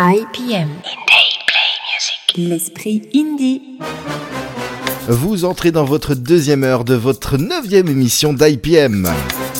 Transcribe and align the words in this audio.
IPM. 0.00 0.68
L'esprit 2.36 3.02
indie. 3.16 3.80
Vous 5.08 5.44
entrez 5.44 5.72
dans 5.72 5.84
votre 5.84 6.14
deuxième 6.14 6.62
heure 6.62 6.84
de 6.84 6.94
votre 6.94 7.36
neuvième 7.36 7.88
émission 7.88 8.32
d'IPM. 8.32 9.12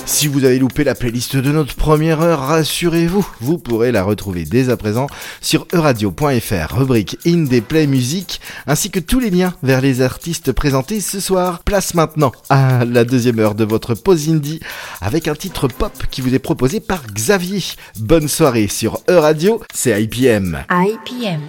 Si 0.08 0.26
vous 0.26 0.44
avez 0.44 0.58
loupé 0.58 0.84
la 0.84 0.94
playlist 0.94 1.36
de 1.36 1.52
notre 1.52 1.74
première 1.74 2.22
heure, 2.22 2.40
rassurez-vous, 2.40 3.28
vous 3.42 3.58
pourrez 3.58 3.92
la 3.92 4.02
retrouver 4.02 4.46
dès 4.46 4.70
à 4.70 4.76
présent 4.78 5.06
sur 5.42 5.66
euradio.fr, 5.74 6.74
rubrique 6.74 7.18
Indie 7.26 7.60
Play 7.60 7.86
Music, 7.86 8.40
ainsi 8.66 8.90
que 8.90 9.00
tous 9.00 9.20
les 9.20 9.28
liens 9.28 9.52
vers 9.62 9.82
les 9.82 10.00
artistes 10.00 10.50
présentés 10.52 11.02
ce 11.02 11.20
soir. 11.20 11.62
Place 11.62 11.92
maintenant 11.92 12.32
à 12.48 12.86
la 12.86 13.04
deuxième 13.04 13.38
heure 13.38 13.54
de 13.54 13.64
votre 13.64 13.94
pause 13.94 14.30
indie 14.30 14.60
avec 15.02 15.28
un 15.28 15.34
titre 15.34 15.68
pop 15.68 15.92
qui 16.10 16.22
vous 16.22 16.34
est 16.34 16.40
proposé 16.40 16.80
par 16.80 17.06
Xavier. 17.12 17.62
Bonne 17.98 18.28
soirée 18.28 18.68
sur 18.68 19.00
Euradio, 19.08 19.60
c'est 19.74 20.02
IPM. 20.02 20.64
IPM. 20.70 21.42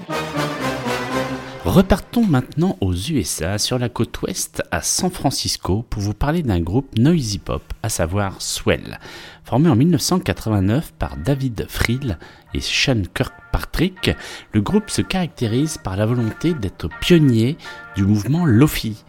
Repartons 1.69 2.25
maintenant 2.25 2.77
aux 2.81 2.95
USA, 2.95 3.59
sur 3.59 3.77
la 3.77 3.89
côte 3.89 4.23
ouest, 4.23 4.63
à 4.71 4.81
San 4.81 5.11
Francisco, 5.11 5.85
pour 5.87 6.01
vous 6.01 6.15
parler 6.15 6.41
d'un 6.41 6.59
groupe 6.59 6.97
noisy 6.97 7.37
pop, 7.37 7.61
à 7.83 7.89
savoir 7.89 8.41
Swell. 8.41 8.97
Formé 9.43 9.69
en 9.69 9.75
1989 9.75 10.93
par 10.97 11.15
David 11.15 11.67
Friel 11.69 12.17
et 12.55 12.59
Sean 12.59 13.03
Kirkpatrick, 13.13 14.09
le 14.51 14.61
groupe 14.61 14.89
se 14.89 15.03
caractérise 15.03 15.77
par 15.77 15.95
la 15.95 16.07
volonté 16.07 16.55
d'être 16.55 16.89
pionnier 17.01 17.55
du 17.99 18.05
mouvement 18.05 18.45
Lofi. 18.45 19.03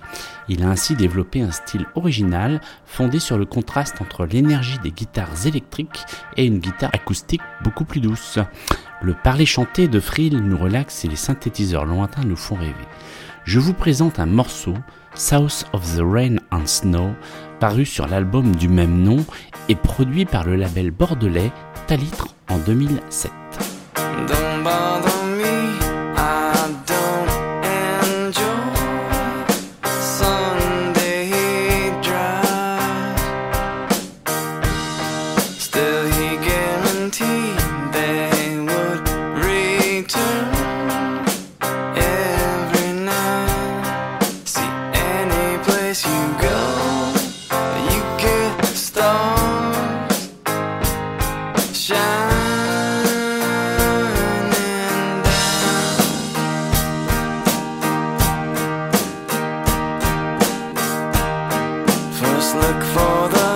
Il 0.49 0.65
a 0.65 0.69
ainsi 0.69 0.97
développé 0.97 1.43
un 1.43 1.53
style 1.53 1.87
original 1.95 2.61
fondé 2.87 3.21
sur 3.21 3.39
le 3.39 3.47
contraste 3.47 4.03
entre 4.03 4.27
l'énergie 4.27 4.81
des 4.81 4.91
guitares 4.91 5.47
électriques 5.47 6.05
et 6.37 6.45
une 6.45 6.59
guitare 6.59 6.91
acoustique 6.93 7.41
beaucoup 7.63 7.85
plus 7.85 8.01
douce. 8.01 8.41
Le 9.01 9.15
parler 9.15 9.47
chanté 9.47 9.87
de 9.87 10.01
Frill 10.01 10.39
nous 10.39 10.59
relaxe 10.59 11.05
et 11.05 11.09
les 11.09 11.15
synthétiseurs 11.15 11.85
lointains 11.85 12.25
nous 12.25 12.35
font 12.35 12.57
rêver. 12.57 12.75
Je 13.45 13.61
vous 13.61 13.75
présente 13.75 14.19
un 14.19 14.27
morceau, 14.27 14.75
South 15.15 15.67
of 15.73 15.97
the 15.97 16.03
Rain 16.03 16.39
and 16.51 16.67
Snow, 16.67 17.13
paru 17.61 17.87
sur 17.87 18.09
l'album 18.09 18.57
du 18.57 18.69
même 18.69 19.05
nom 19.05 19.25
et 19.69 19.77
produit 19.77 20.25
par 20.25 20.43
le 20.43 20.57
label 20.57 20.91
bordelais 20.91 21.53
Talitre 21.87 22.35
en 22.49 22.59
2007. 22.59 23.31
being 24.27 25.20
look 62.55 62.83
for 62.83 63.29
the 63.29 63.50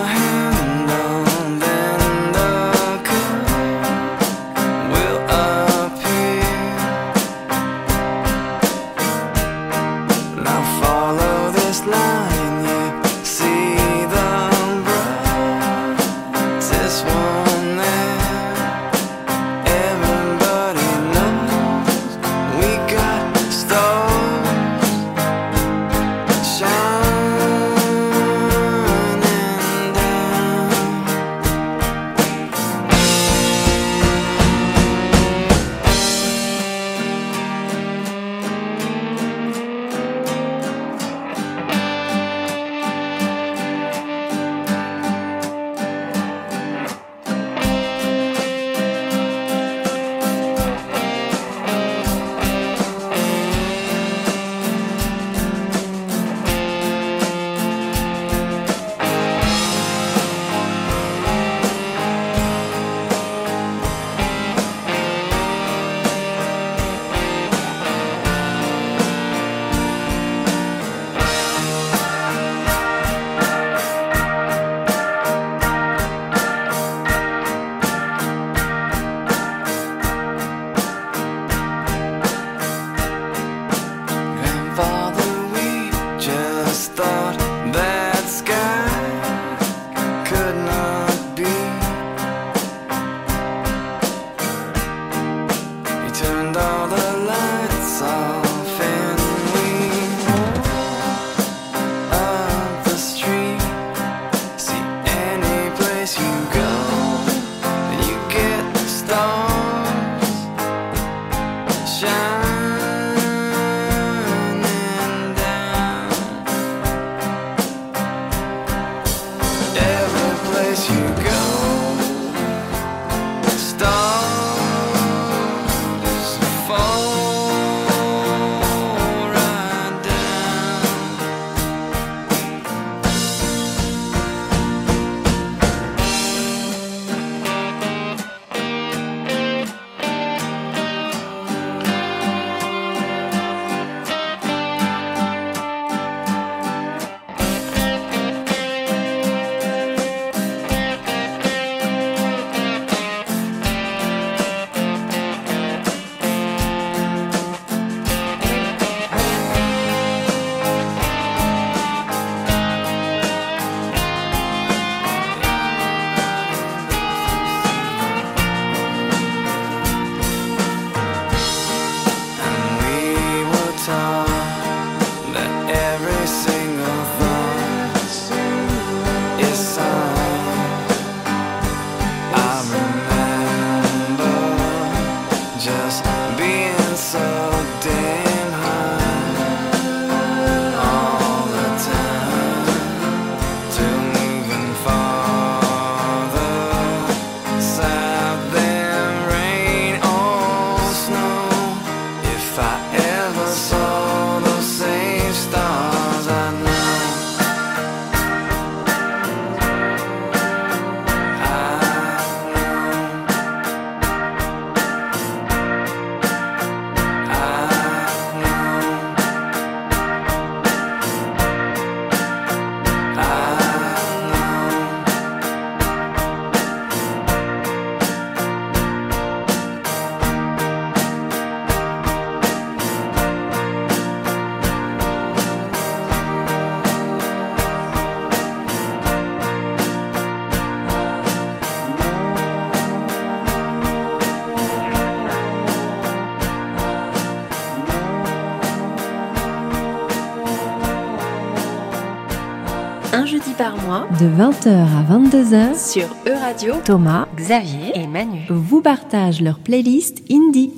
De 254.21 254.27
20h 254.27 254.69
à 254.69 255.03
22h, 255.13 255.77
sur 255.77 256.07
E-Radio, 256.27 256.75
Thomas 256.85 257.27
Xavier 257.37 257.93
et 257.95 258.07
Manu. 258.07 258.43
vous 258.49 258.81
partagent 258.81 259.41
leur 259.41 259.59
playlist 259.59 260.23
indie. 260.31 260.73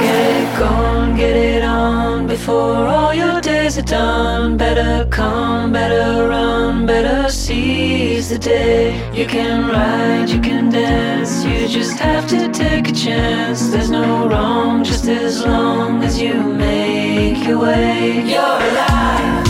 Get 0.00 0.42
it 0.42 0.58
gone, 0.58 1.16
get 1.16 1.36
it 1.36 1.64
on 1.64 2.26
before 2.26 2.86
all 2.86 3.14
your 3.14 3.40
days 3.40 3.78
are 3.78 3.82
done. 3.82 4.56
Better 4.56 5.06
come, 5.10 5.72
better 5.72 6.28
run, 6.28 6.86
better 6.86 7.28
seize 7.28 8.28
the 8.28 8.38
day. 8.38 8.94
You 9.12 9.26
can 9.26 9.68
ride, 9.68 10.28
you 10.28 10.40
can 10.40 10.70
dance, 10.70 11.44
you 11.44 11.68
just 11.68 11.98
have 11.98 12.26
to 12.28 12.47
take 12.68 12.88
a 12.88 12.92
chance. 12.92 13.68
There's 13.70 13.90
no 13.90 14.28
wrong, 14.28 14.84
just 14.84 15.06
as 15.08 15.44
long 15.44 16.02
as 16.04 16.20
you 16.20 16.34
make 16.42 17.46
your 17.46 17.60
way. 17.60 18.22
You're 18.32 18.60
alive, 18.68 19.46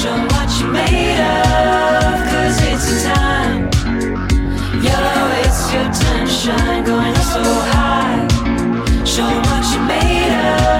show 0.00 0.16
what 0.32 0.48
you're 0.58 0.72
made 0.72 1.20
of, 1.34 2.14
cause 2.30 2.58
it's 2.70 2.86
your 2.90 3.00
time. 3.14 3.60
Yellow, 4.86 5.22
it's 5.42 5.60
your 5.74 5.88
time 6.02 6.28
shine, 6.40 6.84
going 6.84 7.14
up 7.20 7.28
so 7.34 7.42
high. 7.72 8.18
Show 9.04 9.30
what 9.46 9.62
you're 9.72 9.86
made 9.94 10.32
of. 10.74 10.77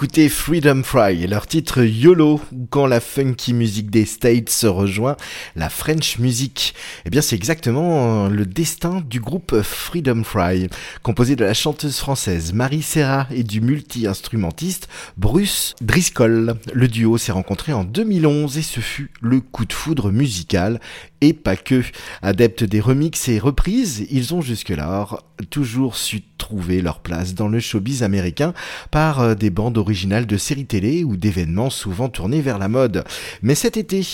D'écouter 0.00 0.30
Freedom 0.30 0.82
Fry 0.82 1.24
et 1.24 1.26
leur 1.26 1.46
titre 1.46 1.82
YOLO, 1.82 2.40
quand 2.70 2.86
la 2.86 3.00
funky 3.00 3.52
musique 3.52 3.90
des 3.90 4.06
States 4.06 4.48
se 4.48 4.66
rejoint 4.66 5.14
la 5.56 5.68
French 5.68 6.18
music. 6.18 6.74
Eh 7.04 7.10
bien, 7.10 7.20
c'est 7.20 7.36
exactement 7.36 8.24
euh, 8.24 8.28
le 8.30 8.46
destin 8.46 9.02
du 9.10 9.20
groupe 9.20 9.60
Freedom 9.60 10.24
Fry, 10.24 10.70
composé 11.02 11.36
de 11.36 11.44
la 11.44 11.52
chanteuse 11.52 11.98
française 11.98 12.54
Marie 12.54 12.80
Serra 12.80 13.26
et 13.30 13.42
du 13.42 13.60
multi-instrumentiste 13.60 14.88
Bruce 15.18 15.74
Driscoll. 15.82 16.54
Le 16.72 16.88
duo 16.88 17.18
s'est 17.18 17.32
rencontré 17.32 17.74
en 17.74 17.84
2011 17.84 18.56
et 18.56 18.62
ce 18.62 18.80
fut 18.80 19.10
le 19.20 19.42
coup 19.42 19.66
de 19.66 19.72
foudre 19.74 20.10
musical 20.10 20.80
et 21.20 21.32
pas 21.32 21.56
que. 21.56 21.82
Adeptes 22.22 22.64
des 22.64 22.80
remixes 22.80 23.28
et 23.28 23.38
reprises, 23.38 24.06
ils 24.10 24.34
ont 24.34 24.40
jusque-là 24.40 25.06
toujours 25.50 25.96
su 25.96 26.22
trouver 26.40 26.80
leur 26.82 27.00
place 27.00 27.34
dans 27.34 27.48
le 27.48 27.60
showbiz 27.60 28.02
américain 28.02 28.54
par 28.90 29.20
euh, 29.20 29.34
des 29.34 29.50
bandes 29.50 29.78
originales 29.78 30.26
de 30.26 30.36
séries 30.36 30.66
télé 30.66 31.04
ou 31.04 31.16
d'événements 31.16 31.70
souvent 31.70 32.08
tournés 32.08 32.40
vers 32.40 32.58
la 32.58 32.68
mode. 32.68 33.04
Mais 33.42 33.54
cet 33.54 33.76
été 33.76 34.06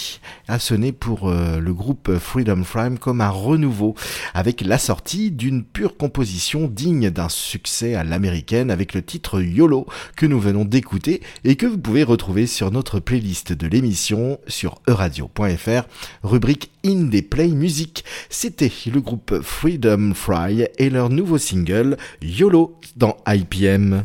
a 0.48 0.58
sonné 0.58 0.92
pour 0.92 1.28
euh, 1.28 1.58
le 1.58 1.72
groupe 1.72 2.18
Freedom 2.18 2.64
Frame 2.64 2.98
comme 2.98 3.20
un 3.20 3.30
renouveau 3.30 3.94
avec 4.34 4.60
la 4.60 4.78
sortie 4.78 5.30
d'une 5.30 5.64
pure 5.64 5.96
composition 5.96 6.68
digne 6.68 7.10
d'un 7.10 7.28
succès 7.28 7.94
à 7.94 8.04
l'américaine 8.04 8.70
avec 8.70 8.92
le 8.92 9.02
titre 9.02 9.40
YOLO 9.40 9.86
que 10.16 10.26
nous 10.26 10.40
venons 10.40 10.64
d'écouter 10.64 11.22
et 11.44 11.56
que 11.56 11.66
vous 11.66 11.78
pouvez 11.78 12.02
retrouver 12.02 12.46
sur 12.46 12.70
notre 12.70 13.00
playlist 13.00 13.52
de 13.52 13.66
l'émission 13.66 14.38
sur 14.46 14.80
euradio.fr 14.88 15.82
rubrique 16.22 16.70
Indie 16.87 17.23
Play 17.23 17.49
Music. 17.49 18.05
C'était 18.31 18.73
le 18.93 19.00
groupe 19.00 19.40
Freedom 19.43 20.12
Fry 20.14 20.69
et 20.78 20.88
leur 20.88 21.11
nouveau 21.11 21.37
single 21.37 21.97
YOLO 22.23 22.78
dans 22.97 23.16
IPM. 23.26 24.05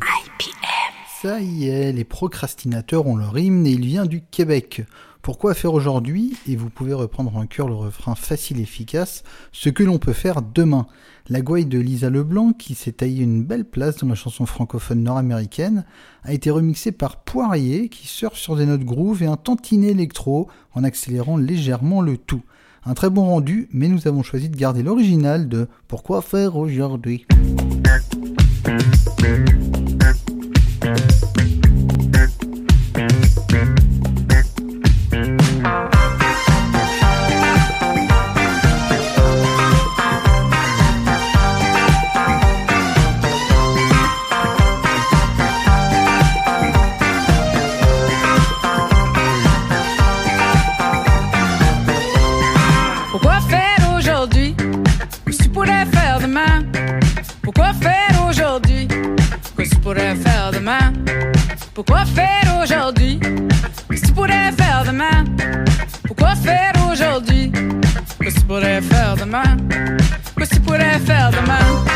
Ça 1.22 1.40
y 1.40 1.68
est, 1.68 1.92
les 1.92 2.04
procrastinateurs 2.04 3.06
ont 3.06 3.16
leur 3.16 3.38
hymne 3.38 3.68
et 3.68 3.72
il 3.72 3.86
vient 3.86 4.08
du 4.08 4.24
Québec. 4.24 4.84
Pourquoi 5.22 5.54
faire 5.54 5.76
aujourd'hui 5.76 6.36
Et 6.48 6.56
vous 6.56 6.72
pouvez 6.72 6.94
reprendre 6.94 7.36
en 7.36 7.46
cœur 7.46 7.68
le 7.68 7.76
refrain 7.76 8.16
facile 8.16 8.60
et 8.60 8.64
efficace, 8.64 9.24
ce 9.52 9.70
que 9.70 9.84
l'on 9.84 10.00
peut 10.00 10.14
faire 10.14 10.42
demain. 10.42 10.88
La 11.30 11.42
gouaille 11.42 11.68
de 11.68 11.78
Lisa 11.78 12.10
Leblanc, 12.10 12.54
qui 12.54 12.74
s'est 12.74 12.94
taillée 12.94 13.24
une 13.24 13.44
belle 13.44 13.66
place 13.66 13.98
dans 13.98 14.08
la 14.08 14.16
chanson 14.16 14.48
francophone 14.48 15.04
nord-américaine, 15.04 15.86
a 16.24 16.34
été 16.34 16.50
remixée 16.50 16.92
par 16.92 17.18
Poirier, 17.18 17.90
qui 17.90 18.08
surfe 18.08 18.40
sur 18.40 18.56
des 18.56 18.66
notes 18.66 18.84
groove 18.84 19.22
et 19.22 19.28
un 19.28 19.38
tantinet 19.38 19.90
électro, 19.90 20.50
en 20.74 20.84
accélérant 20.84 21.38
légèrement 21.38 22.02
le 22.02 22.18
tout. 22.18 22.42
Un 22.84 22.96
très 22.96 23.12
bon 23.12 23.26
rendu, 23.26 23.70
mais 23.72 23.88
nous 23.88 24.08
avons 24.08 24.24
choisi 24.24 24.50
de 24.50 24.58
garder 24.58 24.82
l'original 24.82 25.48
de 25.48 25.68
Pourquoi 25.88 26.24
faire 26.24 26.56
aujourd'hui? 26.56 27.28
Pourquoi 61.84 62.06
faire 62.06 62.60
aujourd'hui? 62.62 63.20
Que 63.90 63.96
tu 63.96 64.14
pourrais 64.14 64.52
faire 64.52 64.84
demain? 64.86 65.26
Pourquoi 66.06 66.36
faire 66.36 66.74
aujourd'hui? 66.92 67.52
Que 68.20 68.30
tu 68.32 68.42
pourrais 68.42 68.82
faire 68.82 69.16
demain? 69.18 69.58
Que 70.38 70.44
tu 70.46 70.60
pourrais 70.60 71.00
faire 71.00 71.32
demain? 71.32 71.91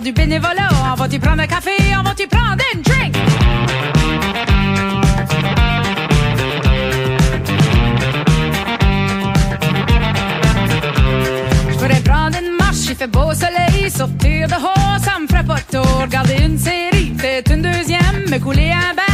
Du 0.00 0.12
bénévolat, 0.12 0.68
on 0.92 0.94
va-tu 0.94 1.18
prendre 1.18 1.42
un 1.42 1.46
café, 1.46 1.70
on 1.98 2.02
va-tu 2.02 2.26
prendre 2.26 2.62
une 2.74 2.82
drink? 2.82 3.16
Je 11.70 11.74
pourrais 11.76 12.00
prendre 12.00 12.36
une 12.38 12.56
marche, 12.56 12.76
il 12.88 12.94
fait 12.94 13.06
beau 13.06 13.32
soleil, 13.32 13.90
sortir 13.90 14.48
dehors, 14.48 14.98
ça 15.02 15.18
me 15.20 15.26
ferait 15.26 15.44
pas 15.44 15.60
tour, 15.70 16.00
regarder 16.02 16.36
une 16.44 16.58
série, 16.58 17.12
peut-être 17.16 17.52
une 17.52 17.62
deuxième, 17.62 18.28
me 18.30 18.38
couler 18.38 18.72
un 18.72 18.94
bain, 18.94 19.05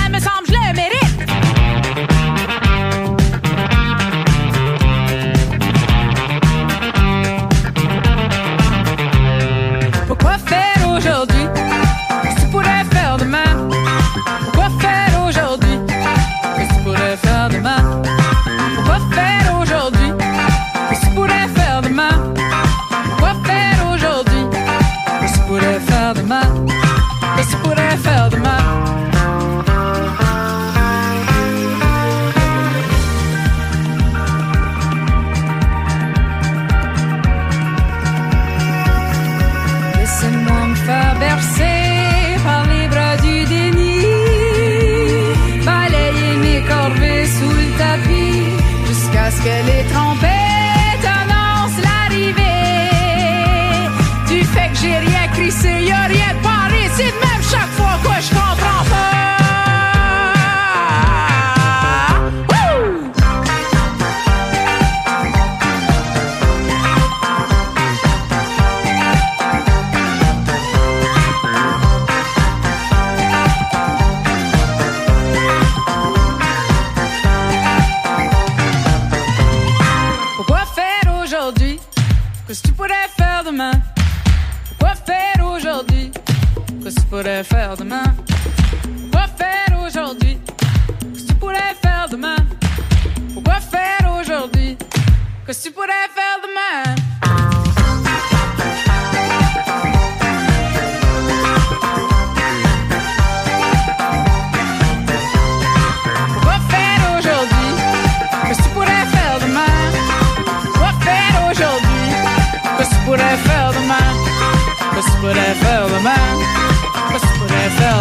Tu 115.22 115.28
pourrais 115.28 115.54
faire 115.54 115.86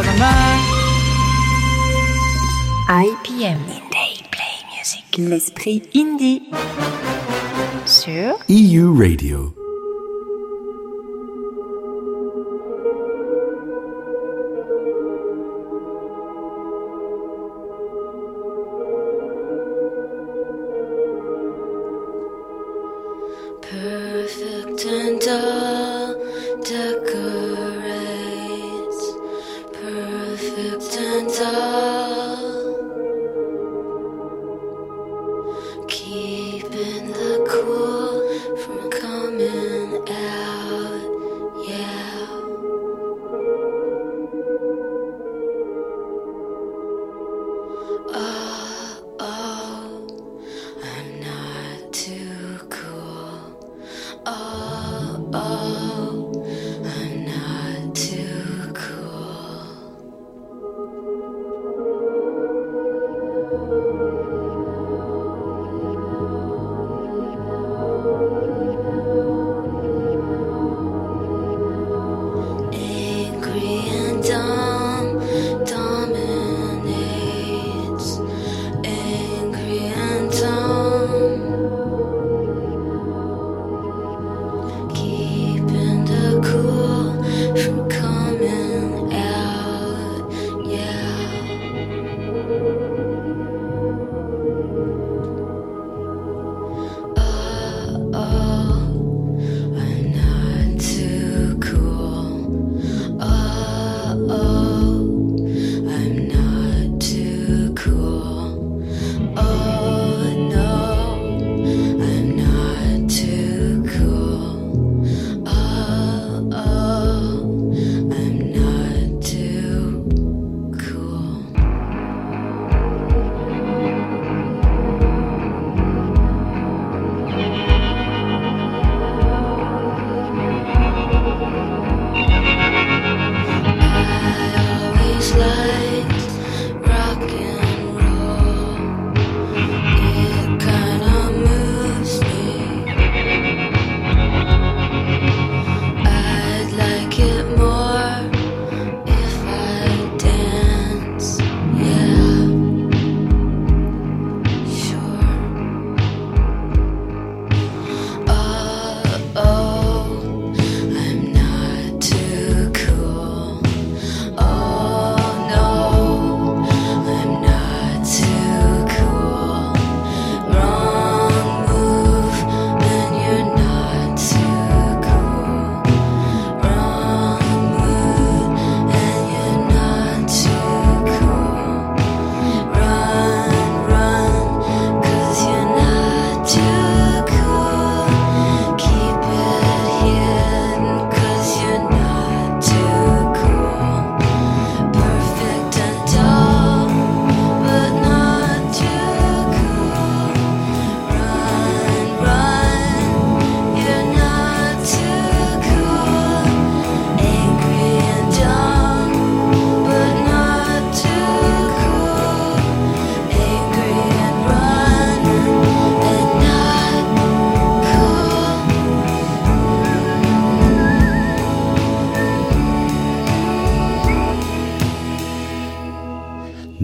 demain? 0.02 0.42
IPM. 2.90 3.60
Indie 3.70 4.24
Play 4.32 4.58
Music. 4.76 5.18
L'esprit 5.20 5.84
indie. 5.94 6.42
Sur 7.86 8.40
EU 8.50 8.98
Radio. 8.98 9.61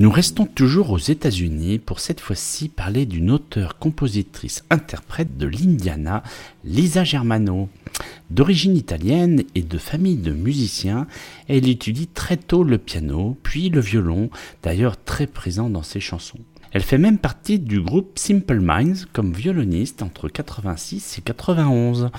Nous 0.07 0.13
restons 0.13 0.45
toujours 0.45 0.91
aux 0.91 0.97
États-Unis 0.97 1.79
pour 1.79 1.99
cette 1.99 2.21
fois-ci 2.21 2.69
parler 2.69 3.05
d'une 3.05 3.29
auteure, 3.29 3.77
compositrice, 3.77 4.63
interprète 4.69 5.37
de 5.37 5.47
l'Indiana, 5.47 6.23
Lisa 6.63 7.03
Germano. 7.03 7.67
D'origine 8.29 8.77
italienne 8.77 9.43
et 9.53 9.63
de 9.63 9.77
famille 9.77 10.15
de 10.15 10.31
musiciens, 10.31 11.07
elle 11.49 11.67
étudie 11.67 12.07
très 12.07 12.37
tôt 12.37 12.63
le 12.63 12.77
piano, 12.77 13.35
puis 13.43 13.67
le 13.67 13.81
violon, 13.81 14.29
d'ailleurs 14.63 14.95
très 14.95 15.27
présent 15.27 15.69
dans 15.69 15.83
ses 15.83 15.99
chansons. 15.99 16.39
Elle 16.71 16.83
fait 16.83 16.97
même 16.97 17.17
partie 17.17 17.59
du 17.59 17.81
groupe 17.81 18.17
Simple 18.17 18.61
Minds 18.61 19.07
comme 19.11 19.33
violoniste 19.33 20.03
entre 20.03 20.29
86 20.29 21.17
et 21.17 21.21
91. 21.21 22.11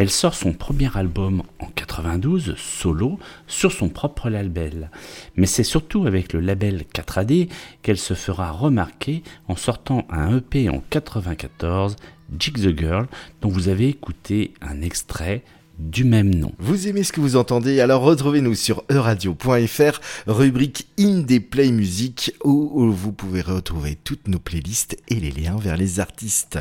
Elle 0.00 0.08
sort 0.08 0.34
son 0.34 0.54
premier 0.54 0.88
album 0.96 1.42
en 1.58 1.66
92, 1.66 2.54
solo, 2.56 3.18
sur 3.46 3.70
son 3.70 3.90
propre 3.90 4.30
label. 4.30 4.90
Mais 5.36 5.44
c'est 5.44 5.62
surtout 5.62 6.06
avec 6.06 6.32
le 6.32 6.40
label 6.40 6.86
4AD 6.94 7.50
qu'elle 7.82 7.98
se 7.98 8.14
fera 8.14 8.50
remarquer 8.50 9.22
en 9.46 9.56
sortant 9.56 10.06
un 10.08 10.38
EP 10.38 10.70
en 10.70 10.82
94, 10.88 11.96
Jig 12.38 12.54
the 12.54 12.74
Girl, 12.74 13.08
dont 13.42 13.50
vous 13.50 13.68
avez 13.68 13.90
écouté 13.90 14.54
un 14.62 14.80
extrait 14.80 15.42
du 15.78 16.04
même 16.04 16.34
nom. 16.34 16.52
Vous 16.58 16.88
aimez 16.88 17.04
ce 17.04 17.12
que 17.12 17.20
vous 17.20 17.36
entendez 17.36 17.80
Alors 17.80 18.00
retrouvez-nous 18.00 18.54
sur 18.54 18.84
euradio.fr, 18.90 20.00
rubrique 20.26 20.86
Indie 20.98 21.40
Play 21.40 21.72
Music, 21.72 22.32
où 22.42 22.70
où 22.72 22.90
vous 22.90 23.12
pouvez 23.12 23.42
retrouver 23.42 23.98
toutes 24.02 24.28
nos 24.28 24.38
playlists 24.38 24.96
et 25.08 25.16
les 25.16 25.30
liens 25.30 25.58
vers 25.58 25.76
les 25.76 26.00
artistes. 26.00 26.58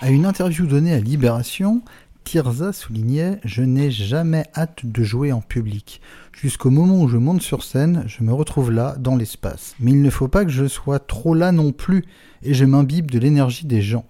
À 0.00 0.10
une 0.10 0.26
interview 0.26 0.66
donnée 0.66 0.92
à 0.92 1.00
Libération, 1.00 1.82
Tirza 2.24 2.72
soulignait 2.72 3.38
Je 3.44 3.62
n'ai 3.62 3.90
jamais 3.90 4.44
hâte 4.56 4.86
de 4.86 5.04
jouer 5.04 5.30
en 5.32 5.40
public. 5.40 6.00
Jusqu'au 6.32 6.70
moment 6.70 7.02
où 7.02 7.08
je 7.08 7.18
monte 7.18 7.42
sur 7.42 7.62
scène, 7.62 8.04
je 8.06 8.24
me 8.24 8.32
retrouve 8.32 8.72
là, 8.72 8.96
dans 8.98 9.14
l'espace. 9.14 9.76
Mais 9.78 9.92
il 9.92 10.02
ne 10.02 10.10
faut 10.10 10.28
pas 10.28 10.44
que 10.44 10.50
je 10.50 10.66
sois 10.66 10.98
trop 10.98 11.34
là 11.34 11.52
non 11.52 11.70
plus, 11.72 12.04
et 12.42 12.54
je 12.54 12.64
m'imbibe 12.64 13.10
de 13.10 13.18
l'énergie 13.18 13.66
des 13.66 13.82
gens. 13.82 14.06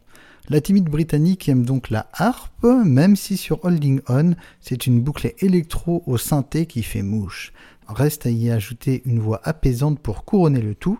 La 0.48 0.61
timide 0.61 0.85
britannique 0.85 1.48
aime 1.48 1.64
donc 1.64 1.90
la 1.90 2.07
harpe, 2.12 2.64
même 2.85 3.16
si 3.16 3.37
sur 3.37 3.64
Holding 3.64 4.00
On, 4.09 4.35
c'est 4.61 4.87
une 4.87 5.00
boucle 5.00 5.33
électro 5.40 6.03
au 6.07 6.16
synthé 6.16 6.66
qui 6.66 6.83
fait 6.83 7.03
mouche. 7.03 7.53
Reste 7.88 8.27
à 8.27 8.31
y 8.31 8.50
ajouter 8.50 9.03
une 9.05 9.18
voix 9.18 9.40
apaisante 9.44 9.98
pour 9.98 10.24
couronner 10.24 10.61
le 10.61 10.74
tout, 10.74 10.98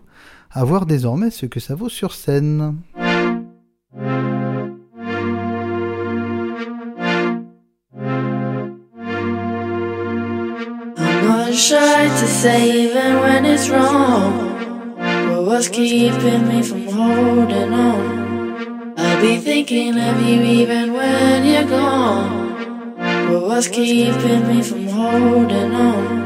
à 0.51 0.63
voir 0.63 0.85
désormais 0.85 1.31
ce 1.31 1.45
que 1.45 1.59
ça 1.59 1.75
vaut 1.75 1.89
sur 1.89 2.13
scène. 2.13 2.77
Not 11.25 11.55
shy 11.55 12.07
to 12.07 12.27
say 12.27 12.85
even 12.85 13.19
when 13.19 13.45
it's 13.45 13.67
wrong 13.67 14.95
But 14.95 15.43
what's 15.43 15.67
keeping 15.69 16.47
me 16.47 16.61
from 16.61 16.85
holding 16.85 17.73
on? 17.73 18.93
I'll 18.95 19.21
be 19.21 19.37
thinking 19.37 19.97
of 19.97 20.21
you 20.21 20.39
even 20.43 20.93
when 20.93 21.43
you're 21.43 21.63
gone 21.63 22.93
But 23.27 23.41
what's 23.41 23.67
keeping 23.67 24.47
me 24.47 24.61
from 24.61 24.85
holding 24.87 25.71
on? 25.73 26.24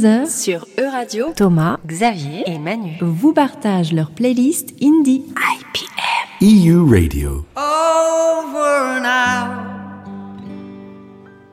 22h 0.00 0.26
sur 0.30 0.66
E-Radio, 0.78 1.32
Thomas, 1.36 1.78
Xavier 1.86 2.44
et 2.46 2.58
Manu 2.58 2.96
vous 3.02 3.34
partagent 3.34 3.92
leur 3.92 4.10
playlist 4.10 4.70
Indie 4.82 5.26
IPM 5.36 6.40
EU 6.40 6.88
Radio. 6.90 7.44
Over 7.56 9.00
now. 9.02 9.66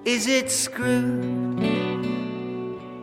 Is 0.06 0.28
it 0.28 0.50
screwed? 0.50 1.60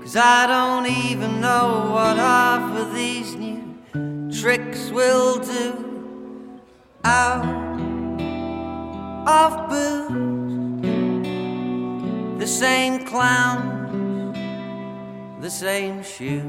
Cause 0.02 0.16
I 0.16 0.46
don't 0.46 0.86
even 0.86 1.42
know 1.42 1.90
what 1.92 2.16
half 2.16 2.74
of 2.78 2.94
these 2.94 3.36
new 3.36 3.60
tricks 4.32 4.90
will 4.90 5.40
do. 5.40 5.74
Out 7.04 7.44
of 9.26 9.68
booze. 9.68 10.10
The 12.38 12.46
same 12.46 13.04
clown 13.04 13.83
the 15.44 15.50
same 15.50 16.02
shoes. 16.02 16.42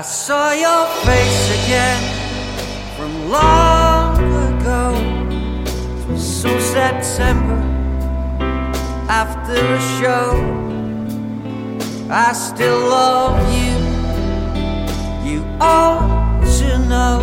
I 0.00 0.02
saw 0.02 0.52
your 0.52 0.86
face 1.04 1.42
again 1.62 2.00
from 2.96 3.28
long 3.28 4.16
ago. 4.48 4.94
It 5.68 6.08
was 6.08 6.40
so 6.40 6.58
September 6.58 7.60
after 9.10 9.52
a 9.52 9.80
show. 10.00 10.30
I 12.08 12.32
still 12.32 12.80
love 12.88 13.44
you. 13.52 13.76
You 15.30 15.44
ought 15.60 16.40
to 16.60 16.78
know 16.88 17.20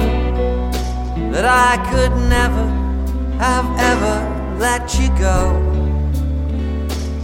that 1.31 1.45
I 1.45 1.77
could 1.89 2.15
never 2.29 2.67
have 3.39 3.67
ever 3.91 4.17
let 4.59 4.99
you 4.99 5.09
go. 5.17 5.39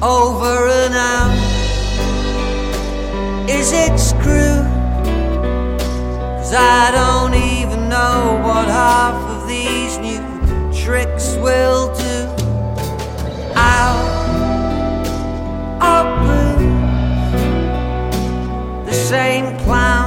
Over 0.01 0.67
and 0.81 0.95
out. 0.95 1.37
Is 3.47 3.71
it 3.71 3.99
screwed? 3.99 4.72
Cause 6.53 6.61
I 6.61 6.91
don't 6.91 7.33
even 7.33 7.89
know 7.89 8.39
what 8.43 8.67
half 8.67 9.15
of 9.31 9.47
these 9.47 9.97
new 9.97 10.21
tricks 10.71 11.35
will 11.37 11.91
do. 11.95 12.27
I'll 13.55 14.05
open 15.81 16.59
the 18.85 18.93
same 18.93 19.57
clown. 19.65 20.02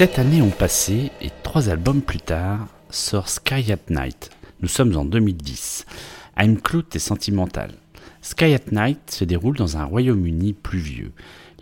Sept 0.00 0.18
années 0.18 0.40
ont 0.40 0.48
passé 0.48 1.10
et 1.20 1.28
trois 1.42 1.68
albums 1.68 2.00
plus 2.00 2.20
tard 2.20 2.68
sort 2.88 3.28
Sky 3.28 3.70
at 3.70 3.90
Night. 3.90 4.30
Nous 4.62 4.68
sommes 4.68 4.96
en 4.96 5.04
2010. 5.04 5.84
I'm 6.38 6.58
Clout 6.58 6.86
est 6.94 6.98
sentimental. 6.98 7.74
Sky 8.22 8.54
at 8.54 8.72
Night 8.72 9.10
se 9.10 9.24
déroule 9.24 9.58
dans 9.58 9.76
un 9.76 9.84
Royaume-Uni 9.84 10.54
pluvieux. 10.54 11.12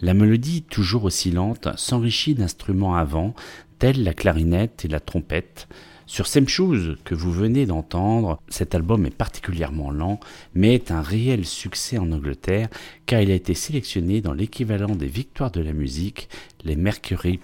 La 0.00 0.14
mélodie, 0.14 0.62
toujours 0.62 1.02
aussi 1.02 1.32
lente, 1.32 1.66
s'enrichit 1.76 2.36
d'instruments 2.36 2.94
avant, 2.94 3.34
tels 3.80 4.04
la 4.04 4.14
clarinette 4.14 4.84
et 4.84 4.88
la 4.88 5.00
trompette. 5.00 5.66
Sur 6.06 6.28
Same 6.28 6.46
Shoes, 6.46 6.94
que 7.04 7.16
vous 7.16 7.32
venez 7.32 7.66
d'entendre, 7.66 8.40
cet 8.48 8.72
album 8.76 9.04
est 9.04 9.16
particulièrement 9.16 9.90
lent, 9.90 10.20
mais 10.54 10.74
est 10.74 10.92
un 10.92 11.02
réel 11.02 11.44
succès 11.44 11.98
en 11.98 12.12
Angleterre, 12.12 12.68
car 13.04 13.20
il 13.20 13.32
a 13.32 13.34
été 13.34 13.54
sélectionné 13.54 14.20
dans 14.20 14.32
l'équivalent 14.32 14.94
des 14.94 15.08
victoires 15.08 15.50
de 15.50 15.60
la 15.60 15.72
musique, 15.72 16.28
les 16.62 16.76
Mercury 16.76 17.40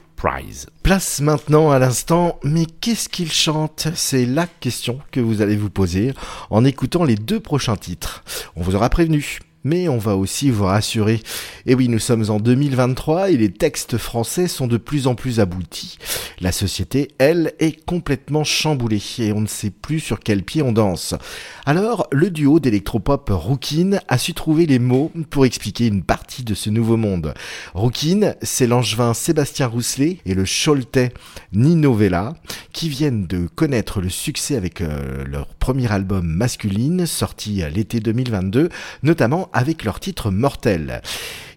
Place 0.83 1.21
maintenant 1.21 1.71
à 1.71 1.79
l'instant, 1.79 2.39
mais 2.43 2.67
qu'est-ce 2.67 3.09
qu'il 3.09 3.31
chante? 3.31 3.89
C'est 3.95 4.27
la 4.27 4.47
question 4.47 5.01
que 5.11 5.21
vous 5.21 5.43
allez 5.43 5.57
vous 5.57 5.71
poser 5.71 6.15
en 6.51 6.65
écoutant 6.65 7.05
les 7.05 7.17
deux 7.17 7.41
prochains 7.41 7.77
titres. 7.77 8.25
On 8.57 8.63
vous 8.63 8.75
aura 8.75 8.89
prévenu. 8.91 9.41
Mais 9.65 9.89
on 9.89 9.99
va 9.99 10.17
aussi 10.17 10.51
vous 10.51 10.65
rassurer. 10.65 11.21
Et 11.67 11.75
oui, 11.75 11.89
nous 11.89 11.99
sommes 11.99 12.31
en 12.31 12.39
2023 12.39 13.31
et 13.31 13.37
les 13.37 13.51
textes 13.51 13.97
français 13.97 14.47
sont 14.47 14.67
de 14.67 14.77
plus 14.77 15.07
en 15.07 15.15
plus 15.15 15.41
aboutis. 15.41 15.99
La 16.41 16.53
société, 16.53 17.09
elle, 17.19 17.55
est 17.59 17.85
complètement 17.85 18.45
chamboulée 18.45 19.03
et 19.19 19.33
on 19.33 19.41
ne 19.41 19.47
sait 19.47 19.71
plus 19.71 20.01
sur 20.01 20.21
quel 20.21 20.43
pied 20.43 20.63
on 20.63 20.73
danse. 20.73 21.15
Alors, 21.67 22.07
le 22.13 22.31
duo 22.31 22.61
d'électropop 22.61 23.31
Rookin 23.33 23.99
a 24.09 24.19
su 24.19 24.35
trouver 24.35 24.67
les 24.67 24.79
mots 24.79 25.11
pour 25.31 25.47
expliquer 25.47 25.87
une 25.87 26.03
partie 26.03 26.45
de 26.45 26.55
ce 26.55 26.71
nouveau 26.71 26.97
monde. 26.97 27.35
Rookin, 27.75 28.35
c'est 28.43 28.67
l'angevin 28.67 29.15
Sébastien 29.15 29.67
Rousselet 29.67 30.19
et 30.27 30.35
le 30.35 30.45
choletais 30.45 31.13
Nino 31.53 31.95
Vella 31.95 32.35
qui 32.73 32.89
viennent 32.89 33.27
de 33.27 33.47
connaître 33.47 34.01
le 34.01 34.09
succès 34.09 34.57
avec 34.57 34.81
euh, 34.81 35.25
leur 35.25 35.47
premier 35.47 35.91
album 35.91 36.27
masculine 36.27 37.07
sorti 37.07 37.63
l'été 37.73 38.01
2022, 38.01 38.69
notamment 39.03 39.49
avec 39.55 39.85
leur 39.85 40.01
titre 40.01 40.31
Mortel. 40.31 41.01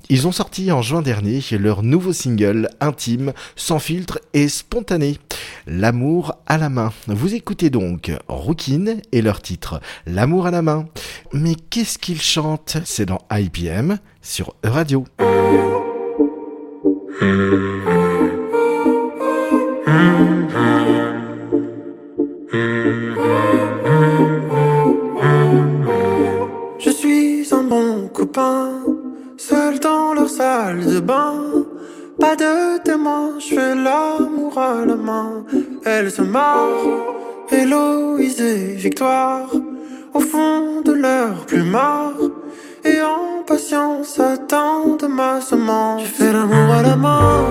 Ils 0.09 0.25
ont 0.25 0.31
sorti 0.31 0.71
en 0.71 0.81
juin 0.81 1.01
dernier 1.01 1.41
leur 1.59 1.83
nouveau 1.83 2.13
single 2.13 2.69
intime, 2.79 3.33
sans 3.57 3.79
filtre 3.79 4.19
et 4.33 4.47
spontané. 4.47 5.17
L'amour 5.65 6.35
à 6.45 6.57
la 6.57 6.69
main. 6.69 6.93
Vous 7.07 7.35
écoutez 7.35 7.69
donc 7.69 8.11
Rookin 8.29 8.99
et 9.11 9.21
leur 9.21 9.41
titre 9.41 9.81
L'amour 10.05 10.47
à 10.47 10.51
la 10.51 10.61
main. 10.61 10.87
Mais 11.33 11.55
qu'est-ce 11.69 11.97
qu'ils 11.97 12.21
chantent? 12.21 12.77
C'est 12.85 13.05
dans 13.05 13.19
IPM 13.29 13.99
sur 14.21 14.55
Radio. 14.63 15.03
Bon 28.37 28.43
copain, 28.43 28.69
seul 29.37 29.79
dans 29.79 30.13
leur 30.13 30.29
salle 30.29 30.85
de 30.85 30.99
bain. 30.99 31.33
Pas 32.19 32.35
de 32.35 32.79
témoin, 32.83 33.33
je 33.39 33.55
fais 33.55 33.75
l'amour 33.75 34.57
à 34.57 34.85
la 34.85 34.95
main. 34.95 35.43
Elle 35.85 36.11
se 36.11 36.21
marre, 36.21 36.85
Héloïse 37.51 38.41
et 38.41 38.75
Victoire, 38.75 39.49
au 40.13 40.19
fond 40.19 40.81
de 40.83 40.93
leur 40.93 41.45
plumard. 41.45 42.13
Et 42.83 43.01
en 43.01 43.43
patience 43.45 44.19
attendent 44.19 45.09
ma 45.09 45.41
semence. 45.41 46.03
Je 46.03 46.07
fais 46.07 46.33
l'amour 46.33 46.73
à 46.79 46.81
la 46.81 46.95
main, 46.95 47.45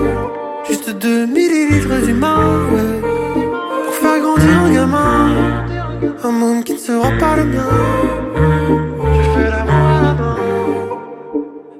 juste 0.67 0.89
2 0.89 1.25
millilitres 1.25 2.01
d'humain, 2.05 2.43
ouais. 2.71 3.01
Pour 3.85 3.93
faire 3.93 4.19
grandir 4.19 4.57
un 4.65 4.73
gamin, 4.73 5.29
un 6.23 6.31
monde 6.31 6.63
qui 6.63 6.73
ne 6.73 6.77
sera 6.77 7.09
pas 7.19 7.35
le 7.37 7.45
mien. 7.45 8.96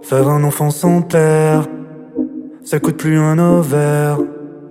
Faire 0.09 0.29
un 0.29 0.41
enfant 0.45 0.69
sans 0.69 1.01
père, 1.01 1.67
ça 2.63 2.79
coûte 2.79 2.95
plus 2.95 3.19
un 3.19 3.37
ovaire. 3.39 4.17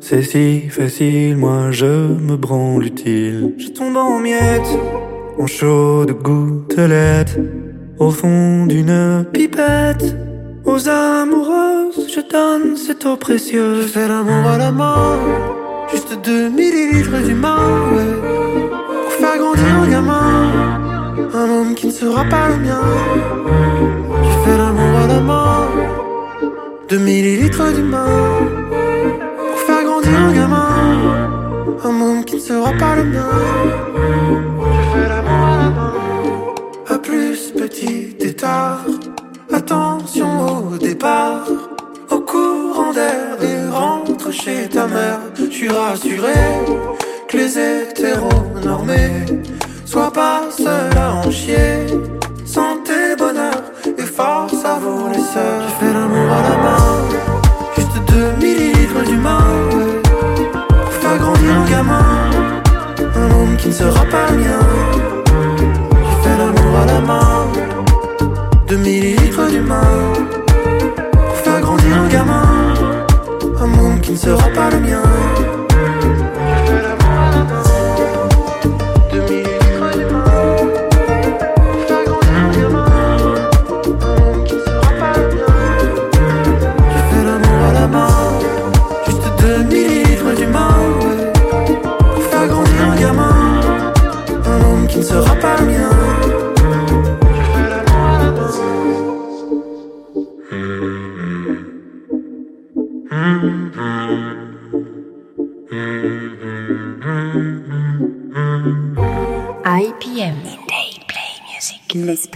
C'est 0.01 0.23
si 0.23 0.71
facile, 0.71 1.37
moi 1.37 1.71
je 1.73 1.85
me 1.85 2.37
branle 2.37 2.87
utile. 2.87 3.53
Je 3.59 3.69
tombe 3.69 3.99
en 3.99 4.19
miettes, 4.19 4.79
en 5.39 5.47
chaude 5.47 6.13
gouttelette, 6.23 7.39
au 7.99 8.11
fond 8.11 8.65
d'une 8.65 9.27
pipette. 9.31 10.17
Aux 10.65 10.89
amoureuses, 10.89 12.09
je 12.09 12.21
donne 12.33 12.75
cette 12.79 13.05
eau 13.05 13.19
précieuse. 13.19 13.93
Je 13.95 14.09
l'amour 14.09 14.49
à 14.49 14.57
la 14.57 14.73
main, 14.73 15.19
juste 15.93 16.19
2 16.25 16.49
millilitres 16.49 17.23
d'humain, 17.23 17.91
ouais. 17.95 18.71
Pour 19.03 19.13
faire 19.13 19.37
grandir 19.37 19.83
un 19.83 19.91
gamin, 19.91 20.81
un 21.35 21.51
homme 21.51 21.75
qui 21.75 21.89
ne 21.89 21.93
sera 21.93 22.25
pas 22.25 22.49
le 22.49 22.57
mien. 22.57 23.76
Main, 25.09 25.69
2 26.89 26.99
millilitres 26.99 27.73
d'humain. 27.73 28.07
Pour 29.51 29.61
faire 29.61 29.85
grandir 29.85 30.19
un 30.19 30.33
gamin, 30.33 31.29
un 31.85 31.93
monde 31.93 32.25
qui 32.25 32.35
ne 32.37 32.41
sera 32.41 32.73
pas 32.73 32.97
le 32.97 33.05
mien. 33.05 33.31
Je 33.95 34.99
fais 34.99 35.09
l'amour 35.09 35.47
à 35.47 35.57
la 35.59 35.71
main. 35.71 35.95
À 36.89 36.99
plus, 36.99 37.53
petit 37.53 38.17
étard. 38.19 38.85
Attention 39.53 40.73
au 40.73 40.77
départ, 40.77 41.47
au 42.11 42.19
courant 42.21 42.93
d'air 42.93 43.37
et 43.43 43.71
rentre 43.71 44.33
chez 44.33 44.69
ta 44.69 44.89
mère. 44.89 45.21
Je 45.39 45.45
suis 45.45 45.69
rassuré 45.69 46.35
que 47.29 47.37
les 47.37 47.59
hétéronormés 47.59 49.25
soient 49.85 50.13
pas 50.13 50.43
seuls 50.51 50.99
à 50.99 51.15
en 51.15 51.31
chier. 51.31 51.87
Force 54.17 54.65
à 54.65 54.79
vous 54.79 55.09
les 55.09 55.21
sœurs. 55.21 55.63
Je 55.69 55.75
fais 55.79 55.93
l'amour 55.93 56.33
à 56.33 56.43
la 56.49 56.57
main, 56.65 56.87
juste 57.77 57.99
2 58.09 58.33
millilitres 58.41 59.03
d'humain. 59.05 59.45
Pour 60.71 60.93
faire 60.93 61.19
grandir 61.19 61.53
un 61.55 61.65
gamin, 61.71 62.31
un 63.15 63.31
homme 63.33 63.57
qui 63.59 63.69
ne 63.69 63.73
sera 63.75 64.05
pas 64.07 64.31
le 64.31 64.39
mien. 64.39 64.65
Je 65.93 66.15
fais 66.23 66.37
l'amour 66.39 66.79
à 66.83 66.87
la 66.87 67.01
main. 67.01 67.47
2 68.69 68.77
millilitres 68.79 69.26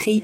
L'esprit 0.01 0.23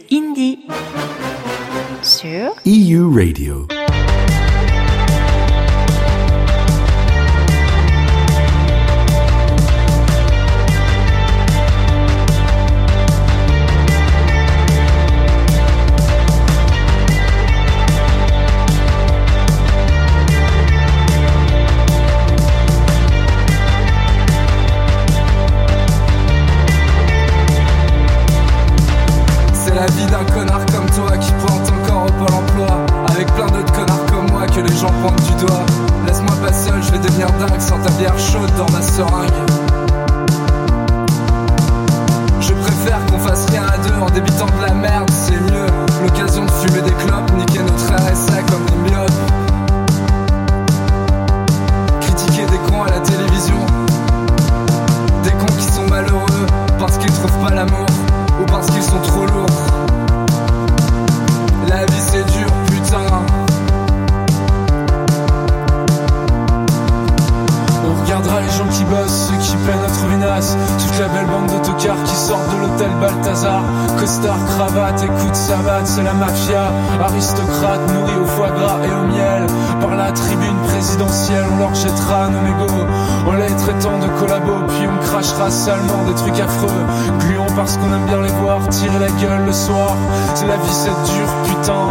de 71.94 72.07
qui 72.07 72.14
sortent 72.16 72.51
de 72.53 72.61
l'hôtel 72.61 72.90
Balthazar. 73.01 73.62
Costard, 73.99 74.38
cravate, 74.46 75.03
écoute 75.03 75.35
savate, 75.35 75.87
c'est 75.87 76.03
la 76.03 76.14
mafia. 76.14 76.72
Aristocrate, 77.01 77.81
nourris 77.94 78.16
au 78.22 78.27
foie 78.27 78.51
gras 78.51 78.79
et 78.85 78.92
au 78.92 79.07
miel. 79.07 79.46
Par 79.81 79.94
la 79.94 80.11
tribune 80.12 80.57
présidentielle, 80.68 81.44
on 81.53 81.59
leur 81.59 81.75
jettera 81.75 82.29
nos 82.29 82.40
mégots. 82.40 82.87
En 83.27 83.33
les 83.33 83.55
traitant 83.57 83.99
de 83.99 84.07
collabos, 84.18 84.66
puis 84.68 84.87
on 84.88 85.05
crachera 85.05 85.51
salement 85.51 86.05
des 86.07 86.14
trucs 86.14 86.40
affreux. 86.40 86.85
Gluons 87.20 87.55
parce 87.55 87.77
qu'on 87.77 87.92
aime 87.92 88.07
bien 88.07 88.22
les 88.22 88.33
voir 88.40 88.66
tirer 88.68 88.99
la 88.99 89.11
gueule 89.11 89.46
le 89.46 89.53
soir. 89.53 89.96
C'est 90.35 90.46
la 90.46 90.57
vie, 90.57 90.72
c'est 90.72 90.88
dur, 90.88 91.29
putain. 91.44 91.87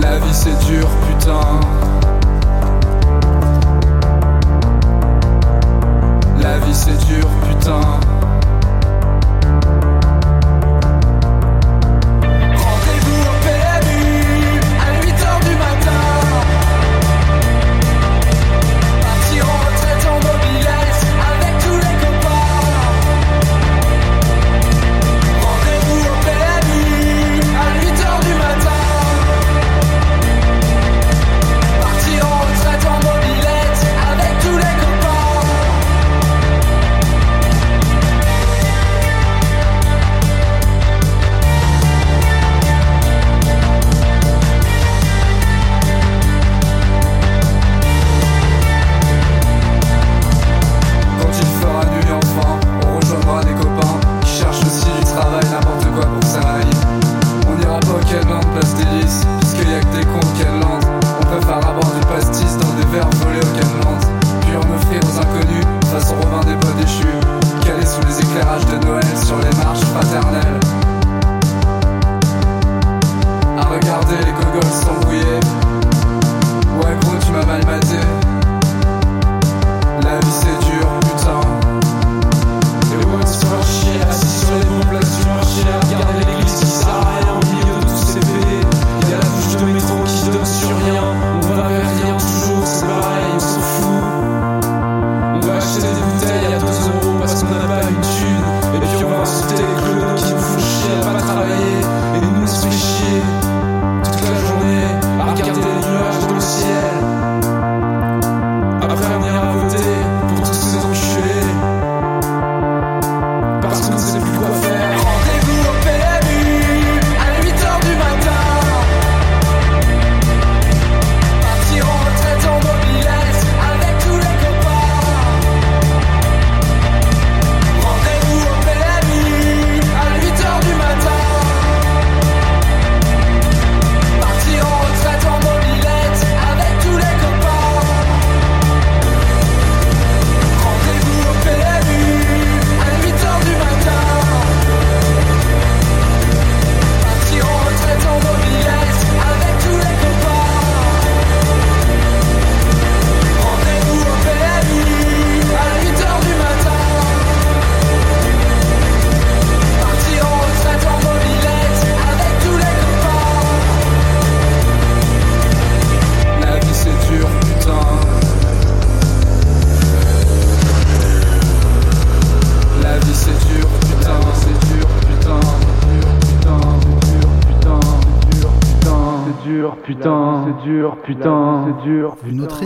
La 0.00 0.18
vie, 0.18 0.34
c'est 0.34 0.58
dur, 0.66 0.88
putain. 1.08 1.59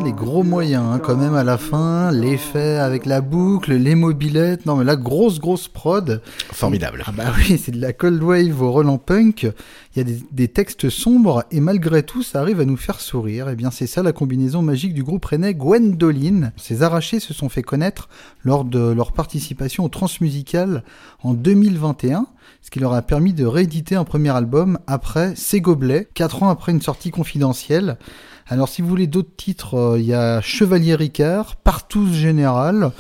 Les 0.01 0.13
gros 0.13 0.43
moyens 0.43 0.85
hein, 0.87 0.99
quand 0.99 1.17
même 1.17 1.35
à 1.35 1.45
la 1.45 1.59
fin, 1.59 2.11
l'effet 2.11 2.77
avec 2.77 3.07
la 3.07 3.21
boucle, 3.21 3.75
les 3.75 3.95
mobilettes, 3.95 4.67
non 4.67 4.77
mais 4.77 4.85
la 4.85 4.97
grosse 4.97 5.39
grosse 5.39 5.69
prod. 5.69 6.21
Formidable. 6.53 7.03
Ah 7.07 7.13
bah 7.13 7.33
oui, 7.37 7.61
c'est 7.63 7.73
de 7.73 7.81
la 7.81 7.93
cold 7.93 8.23
wave 8.23 8.61
au 8.61 8.73
Roland 8.73 8.99
Punk, 8.99 9.43
il 9.45 9.99
y 9.99 10.01
a 10.01 10.05
des, 10.05 10.19
des 10.33 10.49
textes 10.49 10.91
sombres 10.91 11.45
et 11.51 11.61
malgré 11.61 12.03
tout 12.03 12.23
ça 12.23 12.41
arrive 12.41 12.61
à 12.61 12.65
nous 12.65 12.77
faire 12.77 13.01
sourire. 13.01 13.49
Et 13.49 13.57
bien 13.57 13.71
c'est 13.71 13.87
ça 13.87 14.03
la 14.03 14.13
combinaison 14.13 14.63
magique 14.63 14.95
du 14.95 15.05
groupe 15.05 15.25
rennais 15.25 15.55
Gwendoline. 15.55 16.53
Ces 16.57 16.83
arrachés 16.83 17.21
se 17.21 17.35
sont 17.35 17.49
fait 17.49 17.63
connaître 17.63 18.09
lors 18.43 18.65
de 18.65 18.93
leur 18.93 19.13
participation 19.13 19.85
au 19.85 19.89
Transmusical 19.89 20.83
en 21.23 21.35
2021 21.35 22.27
ce 22.65 22.71
qui 22.71 22.81
leur 22.81 22.95
a 22.95 23.03
permis 23.03 23.35
de 23.35 23.45
rééditer 23.45 23.95
un 23.95 24.05
premier 24.05 24.31
album 24.31 24.79
après 24.87 25.35
Ces 25.37 25.61
Gobelets, 25.61 26.09
4 26.15 26.45
ans 26.45 26.49
après 26.49 26.73
une 26.73 26.81
sortie 26.81 27.11
confidentielle. 27.11 27.99
Alors 28.47 28.69
si 28.69 28.83
vous 28.83 28.89
voulez 28.89 29.07
d'autres 29.07 29.35
titres, 29.37 29.75
euh, 29.75 29.99
il 29.99 30.05
y 30.05 30.15
a 30.15 30.41
Chevalier 30.41 30.95
Ricard, 30.95 31.57
Partout 31.57 32.13
Général, 32.13 32.93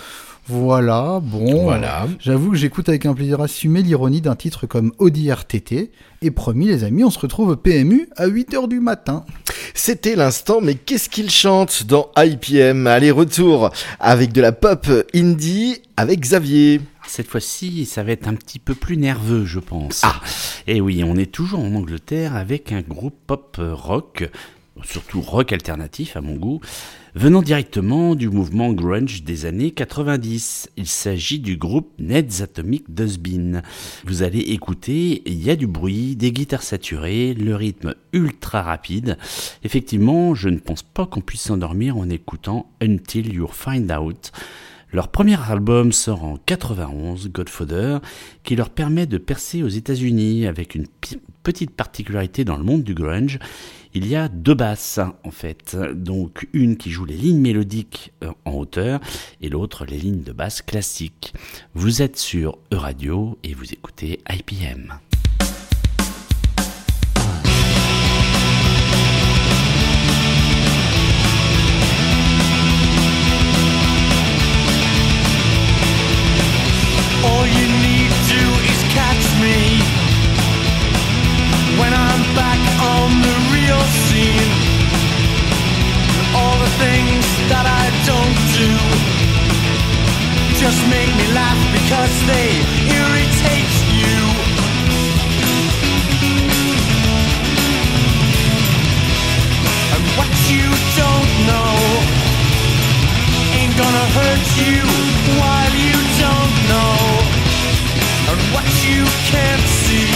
voilà, 0.47 1.21
bon. 1.23 1.63
Voilà. 1.63 2.07
J'avoue 2.21 2.51
que 2.51 2.57
j'écoute 2.57 2.91
avec 2.91 3.07
un 3.07 3.15
plaisir 3.15 3.41
assumé 3.41 3.81
l'ironie 3.81 4.21
d'un 4.21 4.37
titre 4.37 4.67
comme 4.67 4.93
Audi 4.99 5.31
RTT. 5.31 5.91
Et 6.21 6.31
promis 6.31 6.67
les 6.67 6.85
amis, 6.85 7.03
on 7.03 7.11
se 7.11 7.19
retrouve 7.19 7.49
au 7.51 7.57
PMU 7.57 8.09
à 8.17 8.29
8h 8.29 8.69
du 8.69 8.81
matin. 8.81 9.25
C'était 9.73 10.17
l'instant, 10.17 10.61
mais 10.61 10.75
qu'est-ce 10.75 11.09
qu'il 11.09 11.31
chante 11.31 11.87
dans 11.87 12.11
IPM 12.17 12.87
Allez, 12.87 13.11
retour 13.11 13.71
avec 14.01 14.33
de 14.33 14.43
la 14.43 14.53
pop 14.53 14.87
indie 15.15 15.81
avec 15.97 16.21
Xavier. 16.21 16.83
Cette 17.07 17.29
fois-ci, 17.29 17.87
ça 17.87 18.03
va 18.03 18.13
être 18.13 18.29
un 18.29 18.35
petit 18.35 18.59
peu 18.59 18.75
plus 18.75 18.97
nerveux, 18.97 19.45
je 19.47 19.61
pense. 19.61 20.03
Ah 20.05 20.21
Et 20.67 20.81
oui, 20.81 21.03
on 21.05 21.17
est 21.17 21.31
toujours 21.31 21.61
en 21.61 21.75
Angleterre 21.75 22.37
avec 22.37 22.73
un 22.73 22.81
groupe 22.83 23.17
pop 23.27 23.59
rock, 23.59 24.29
surtout 24.83 25.21
rock 25.21 25.53
alternatif 25.53 26.17
à 26.17 26.21
mon 26.21 26.35
goût. 26.35 26.61
venant 27.15 27.43
directement 27.43 28.17
du 28.17 28.29
mouvement 28.29 28.73
grunge 28.73 29.23
des 29.23 29.47
années 29.47 29.71
90. 29.71 30.71
Il 30.77 30.87
s'agit 30.87 31.39
du 31.39 31.57
groupe 31.57 31.93
Ned's 31.99 32.41
Atomic 32.41 32.93
Dustbin. 32.93 33.63
Vous 34.05 34.23
allez 34.25 34.41
écouter, 34.41 35.23
il 35.27 35.43
y 35.43 35.51
a 35.51 35.57
du 35.57 35.69
bruit, 35.69 36.17
des 36.17 36.33
guitares 36.33 36.65
saturées, 36.65 37.35
le 37.35 37.55
rythme 37.55 37.95
ultra 38.13 38.63
rapide. 38.63 39.17
Effectivement, 39.63 40.35
je 40.35 40.49
ne 40.49 40.59
pense 40.59 40.83
pas 40.83 41.07
qu'on 41.07 41.21
puisse 41.21 41.43
s'endormir 41.43 41.97
en 41.97 42.09
écoutant 42.11 42.67
Until 42.83 43.33
You 43.33 43.47
Find 43.47 43.91
Out. 43.93 44.33
Leur 44.93 45.09
premier 45.09 45.37
album 45.51 45.91
sort 45.91 46.23
en 46.23 46.37
91, 46.47 47.29
Godfather, 47.31 47.99
qui 48.45 48.55
leur 48.55 48.71
permet 48.71 49.07
de 49.07 49.19
percer 49.19 49.65
aux 49.65 49.69
États-Unis 49.69 50.47
avec 50.47 50.77
une 50.77 50.87
petite 51.43 51.73
particularité 51.73 52.45
dans 52.45 52.57
le 52.57 52.63
monde 52.63 52.85
du 52.85 52.95
grunge. 52.95 53.41
Il 53.97 54.09
y 54.09 54.17
a 54.17 54.27
deux 54.29 54.55
basses 54.55 54.99
en 55.23 55.31
fait, 55.31 55.77
donc 55.77 56.49
une 56.53 56.77
qui 56.77 56.91
joue 56.91 57.05
les 57.05 57.17
lignes 57.17 57.41
mélodiques 57.41 58.13
euh, 58.25 58.33
en 58.45 58.55
hauteur 58.55 58.99
et 59.41 59.49
l'autre 59.49 59.85
les 59.85 59.99
lignes 59.99 60.25
de 60.25 60.33
basse 60.33 60.63
classiques. 60.63 61.33
Vous 61.75 62.03
êtes 62.03 62.19
sur 62.19 62.59
E-Radio 62.73 63.39
et 63.45 63.55
vous 63.55 63.73
écoutez 63.73 64.19
IPM. 64.29 64.99
Just 90.65 90.89
make 90.89 91.13
me 91.21 91.27
laugh 91.35 91.61
because 91.77 92.15
they 92.25 92.49
irritate 92.89 93.75
you. 94.01 94.21
And 99.93 100.05
what 100.17 100.33
you 100.49 100.65
don't 100.97 101.33
know 101.51 101.77
ain't 103.61 103.77
gonna 103.77 104.07
hurt 104.17 104.47
you 104.65 104.81
while 105.37 105.75
you 105.85 105.97
don't 106.25 106.55
know. 106.73 106.97
And 108.33 108.41
what 108.57 108.69
you 108.89 109.05
can't 109.29 109.67
see 109.85 110.09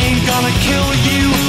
ain't 0.00 0.24
gonna 0.24 0.54
kill 0.64 0.90
you 1.12 1.41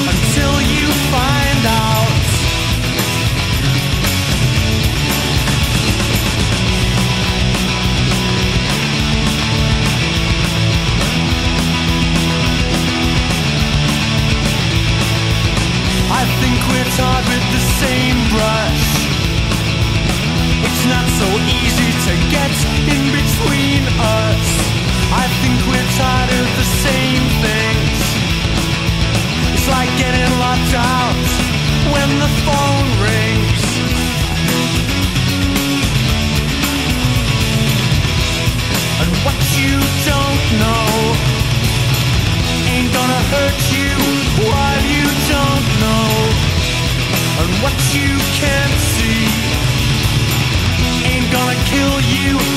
tarred 16.95 17.25
with 17.25 17.45
the 17.51 17.63
same 17.81 18.17
brush. 18.29 18.85
It's 20.65 20.85
not 20.85 21.07
so 21.19 21.27
easy 21.59 21.91
to 22.05 22.13
get 22.29 22.53
in 22.93 23.03
between 23.17 23.81
us. 23.99 24.72
What 47.63 47.95
you 47.95 48.11
can't 48.41 48.77
see. 48.91 49.23
Ain't 51.07 51.31
gonna 51.31 51.55
kill 51.71 52.01
you 52.01 52.52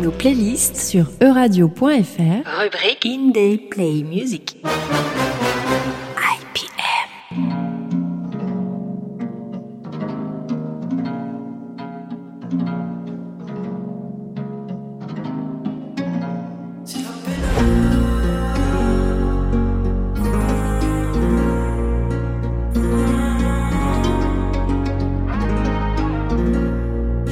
nos 0.00 0.10
playlists 0.10 0.76
sur 0.76 1.06
euradio.fr. 1.20 1.80
Rubrique 1.80 3.06
Indie 3.06 3.58
Play 3.70 4.02
Music. 4.02 4.56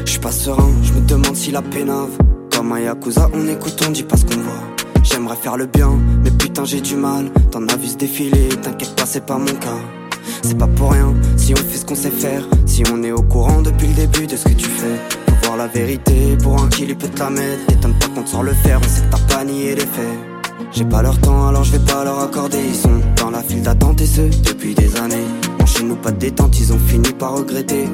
Je 0.05 0.12
suis 0.12 0.21
pas 0.21 0.33
serein, 0.33 0.73
je 0.83 0.93
me 0.93 1.07
demande 1.07 1.37
si 1.37 1.51
la 1.51 1.62
pénave. 1.62 2.28
Yakuza, 2.89 3.28
on 3.34 3.47
écoute, 3.49 3.78
on 3.86 3.91
dit 3.91 4.03
pas 4.03 4.16
ce 4.16 4.24
qu'on 4.24 4.41
voit. 4.41 4.64
J'aimerais 5.03 5.36
faire 5.36 5.59
le 5.59 5.66
bien, 5.66 5.91
mais 6.24 6.30
putain 6.30 6.64
j'ai 6.64 6.80
du 6.80 6.97
mal. 6.97 7.30
T'en 7.51 7.68
as 7.68 7.76
vu 7.76 7.86
se 7.86 7.97
défiler, 7.97 8.49
t'inquiète 8.62 8.97
pas, 8.97 9.05
c'est 9.05 9.26
pas 9.26 9.36
mon 9.36 9.45
cas. 9.45 9.80
C'est 10.43 10.57
pas 10.57 10.66
pour 10.68 10.93
rien, 10.93 11.12
si 11.36 11.53
on 11.53 11.57
fait 11.57 11.76
ce 11.76 11.84
qu'on 11.84 11.95
sait 11.95 12.11
faire. 12.11 12.43
Si 12.64 12.82
on 12.91 13.03
est 13.03 13.12
au 13.12 13.20
courant 13.20 13.61
depuis 13.61 13.89
le 13.89 13.93
début 13.93 14.26
de 14.26 14.36
ce 14.36 14.45
que 14.45 14.55
tu 14.55 14.64
fais. 14.64 14.97
Faut 15.28 15.47
voir 15.49 15.59
la 15.59 15.66
vérité, 15.66 16.39
pour 16.43 16.62
un 16.62 16.68
kill 16.68 16.89
il 16.89 16.97
peut 16.97 17.09
te 17.09 17.18
la 17.18 17.28
mettre. 17.28 17.66
T'étonnes 17.66 17.99
pas 17.99 18.09
qu'on 18.09 18.22
te 18.22 18.43
le 18.43 18.55
fer, 18.55 18.80
on 18.82 18.89
sait 18.89 19.03
que 19.03 19.11
t'as 19.11 19.34
pas 19.34 19.45
nié 19.45 19.74
les 19.74 19.82
faits. 19.82 20.18
J'ai 20.72 20.86
pas 20.86 21.03
leur 21.03 21.18
temps, 21.20 21.47
alors 21.47 21.64
je 21.64 21.72
vais 21.72 21.84
pas 21.84 22.05
leur 22.05 22.20
accorder. 22.20 22.62
Ils 22.68 22.74
sont 22.74 23.03
dans 23.16 23.30
la 23.30 23.43
file 23.43 23.61
d'attente 23.61 24.01
et 24.01 24.07
ce, 24.07 24.22
depuis 24.22 24.74
des 24.74 24.97
années. 24.97 25.28
Chez 25.79 25.85
nous, 25.85 25.95
pas 25.95 26.11
de 26.11 26.18
détente, 26.18 26.59
ils 26.59 26.72
ont 26.72 26.79
fini 26.79 27.12
par 27.12 27.35
regretter. 27.37 27.89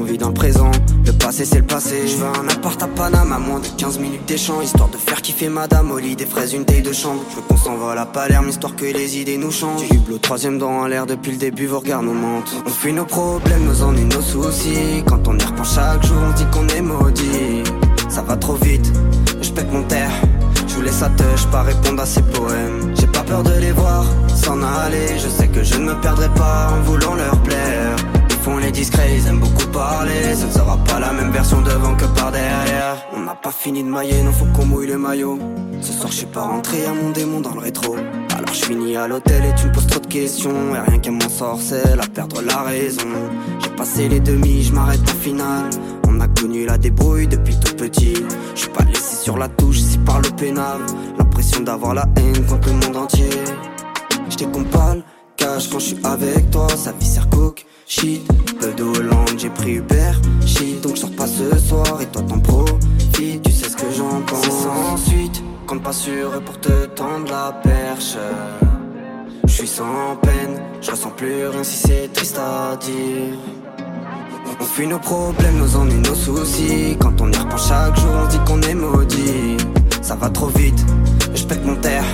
On 0.00 0.04
vit 0.04 0.16
dans 0.16 0.28
le 0.28 0.34
présent, 0.34 0.70
le 1.04 1.12
passé 1.12 1.44
c'est 1.44 1.58
le 1.58 1.66
passé. 1.66 2.06
Je 2.06 2.16
veux 2.16 2.24
un 2.24 2.48
appart 2.48 2.82
à 2.82 2.86
Paname 2.88 3.30
à 3.30 3.38
moins 3.38 3.60
de 3.60 3.66
15 3.76 3.98
minutes 3.98 4.24
d'échange. 4.26 4.64
Histoire 4.64 4.88
de 4.88 4.96
faire 4.96 5.20
kiffer 5.20 5.50
madame 5.50 5.90
au 5.90 5.98
lit 5.98 6.16
des 6.16 6.24
fraises, 6.24 6.54
une 6.54 6.64
taille 6.64 6.80
de 6.80 6.94
chambre. 6.94 7.20
Je 7.28 7.36
veux 7.36 7.42
qu'on 7.42 7.58
s'envole 7.58 7.98
à 7.98 8.06
Palerme, 8.06 8.48
histoire 8.48 8.74
que 8.74 8.86
les 8.86 9.18
idées 9.18 9.36
nous 9.36 9.50
changent. 9.50 9.86
Du 9.86 9.96
hublot 9.96 10.16
troisième 10.16 10.56
dans 10.58 10.70
en 10.70 10.86
l'air 10.86 11.04
depuis 11.04 11.32
le 11.32 11.36
début, 11.36 11.66
vos 11.66 11.80
regards 11.80 12.02
nous 12.02 12.14
mentent. 12.14 12.54
On 12.64 12.70
fuit 12.70 12.94
nos 12.94 13.04
problèmes, 13.04 13.66
nos 13.66 13.82
ennuis, 13.82 14.04
nos 14.06 14.22
soucis. 14.22 15.02
Quand 15.06 15.28
on 15.28 15.36
y 15.36 15.44
repense 15.44 15.74
chaque 15.74 16.06
jour, 16.06 16.16
on 16.26 16.32
dit 16.32 16.46
qu'on 16.50 16.66
est 16.68 16.80
maudit. 16.80 17.64
Ça 18.08 18.22
va 18.22 18.36
trop 18.36 18.54
vite, 18.54 18.90
je 19.42 19.50
pète 19.50 19.70
mon 19.70 19.82
terre. 19.82 20.10
Laisse 20.82 21.02
à 21.02 21.08
touche, 21.08 21.46
pas 21.50 21.62
répondre 21.62 22.02
à 22.02 22.06
ces 22.06 22.22
poèmes. 22.22 22.94
J'ai 22.94 23.08
pas 23.08 23.22
peur 23.22 23.42
de 23.42 23.52
les 23.58 23.72
voir 23.72 24.04
s'en 24.28 24.62
aller. 24.62 25.18
Je 25.18 25.28
sais 25.28 25.48
que 25.48 25.64
je 25.64 25.74
ne 25.78 25.86
me 25.86 26.00
perdrai 26.00 26.28
pas 26.28 26.68
en 26.70 26.80
voulant 26.82 27.14
leur 27.14 27.36
plaire. 27.42 27.96
Ils 28.30 28.36
font 28.36 28.58
les 28.58 28.70
discrets, 28.70 29.16
ils 29.16 29.26
aiment 29.26 29.40
beaucoup 29.40 29.66
parler. 29.72 30.36
Ce 30.36 30.46
ne 30.46 30.52
sera 30.52 30.76
pas 30.84 31.00
la 31.00 31.12
même 31.12 31.32
version 31.32 31.60
devant 31.62 31.96
que 31.96 32.04
par 32.04 32.30
derrière. 32.30 33.04
On 33.12 33.20
n'a 33.20 33.34
pas 33.34 33.50
fini 33.50 33.82
de 33.82 33.88
mailler, 33.88 34.22
non 34.22 34.30
faut 34.30 34.44
qu'on 34.54 34.66
mouille 34.66 34.86
le 34.86 34.96
maillot. 34.96 35.40
Ce 35.80 35.92
soir 35.92 36.12
je 36.12 36.18
suis 36.18 36.26
pas 36.26 36.42
rentré 36.42 36.86
à 36.86 36.92
mon 36.92 37.10
démon 37.10 37.40
dans 37.40 37.54
le 37.54 37.60
rétro. 37.60 37.96
Alors 38.36 38.54
je 38.54 38.64
finis 38.64 38.96
à 38.96 39.08
l'hôtel 39.08 39.44
et 39.44 39.54
tu 39.60 39.66
me 39.66 39.72
poses 39.72 39.88
trop 39.88 39.98
de 39.98 40.06
questions. 40.06 40.74
Et 40.76 40.88
rien 40.88 41.00
qu'à 41.00 41.10
m'en 41.10 41.28
sorcelle 41.28 41.98
à 42.00 42.06
perdre 42.06 42.42
la 42.42 42.62
raison. 42.62 43.08
J'ai 43.58 43.70
passé 43.70 44.08
les 44.08 44.20
demi, 44.20 44.62
je 44.62 44.72
m'arrête 44.72 45.00
en 45.02 45.20
finale. 45.20 45.70
On 46.16 46.20
a 46.20 46.28
connu 46.28 46.64
la 46.64 46.78
débrouille 46.78 47.26
depuis 47.26 47.54
tout 47.60 47.74
petit. 47.74 48.14
Je 48.54 48.60
suis 48.60 48.70
pas 48.70 48.84
laissé 48.84 49.16
sur 49.16 49.36
la 49.36 49.48
touche 49.48 49.80
si 49.80 49.98
par 49.98 50.22
le 50.22 50.30
pénal. 50.30 50.80
L'impression 51.18 51.60
d'avoir 51.60 51.92
la 51.92 52.06
haine 52.16 52.46
contre 52.46 52.68
le 52.68 52.74
monde 52.74 52.96
entier. 52.96 53.28
Je 54.30 54.44
compale, 54.46 55.04
cache 55.36 55.68
quand 55.68 55.78
je 55.78 55.84
suis 55.84 55.98
avec 56.04 56.50
toi. 56.50 56.68
Ça 56.74 56.92
viscère 56.98 57.28
coke, 57.28 57.66
shit. 57.86 58.26
Peu 58.58 58.72
de 58.72 58.82
Hollande, 58.82 59.34
j'ai 59.36 59.50
pris 59.50 59.72
Uber, 59.74 60.12
shit. 60.46 60.80
Donc 60.80 60.94
je 60.94 61.02
sors 61.02 61.10
pas 61.10 61.26
ce 61.26 61.58
soir 61.58 62.00
et 62.00 62.06
toi 62.06 62.22
t'en 62.22 62.38
profites. 62.40 63.42
Tu 63.42 63.52
sais 63.52 63.68
ce 63.68 63.76
que 63.76 63.92
j'en 63.94 64.22
pense. 64.22 64.42
C'est 64.42 64.50
sans 64.50 64.96
suite, 64.96 65.42
compte 65.66 65.82
pas 65.82 65.92
sûr 65.92 66.42
pour 66.44 66.58
te 66.58 66.86
tendre 66.86 67.30
la 67.30 67.52
perche. 67.62 68.16
Je 69.44 69.52
suis 69.52 69.68
sans 69.68 70.16
peine, 70.22 70.62
je 70.80 70.90
ressens 70.92 71.10
plus 71.10 71.46
rien 71.46 71.62
si 71.62 71.76
c'est 71.76 72.10
triste 72.10 72.38
à 72.38 72.74
dire. 72.76 73.55
On 74.60 74.64
fuit 74.64 74.86
nos 74.86 74.98
problèmes, 74.98 75.58
nos 75.58 75.76
ennuis, 75.76 76.00
nos 76.00 76.14
soucis. 76.14 76.96
Quand 77.00 77.20
on 77.20 77.30
y 77.30 77.36
repense 77.36 77.68
chaque 77.68 77.96
jour, 77.96 78.10
on 78.22 78.26
dit 78.26 78.38
qu'on 78.46 78.60
est 78.62 78.74
maudit. 78.74 79.56
Ça 80.02 80.14
va 80.14 80.30
trop 80.30 80.46
vite, 80.48 80.84
je 81.34 81.44
pète 81.44 81.64
mon 81.64 81.76
terre. 81.76 82.04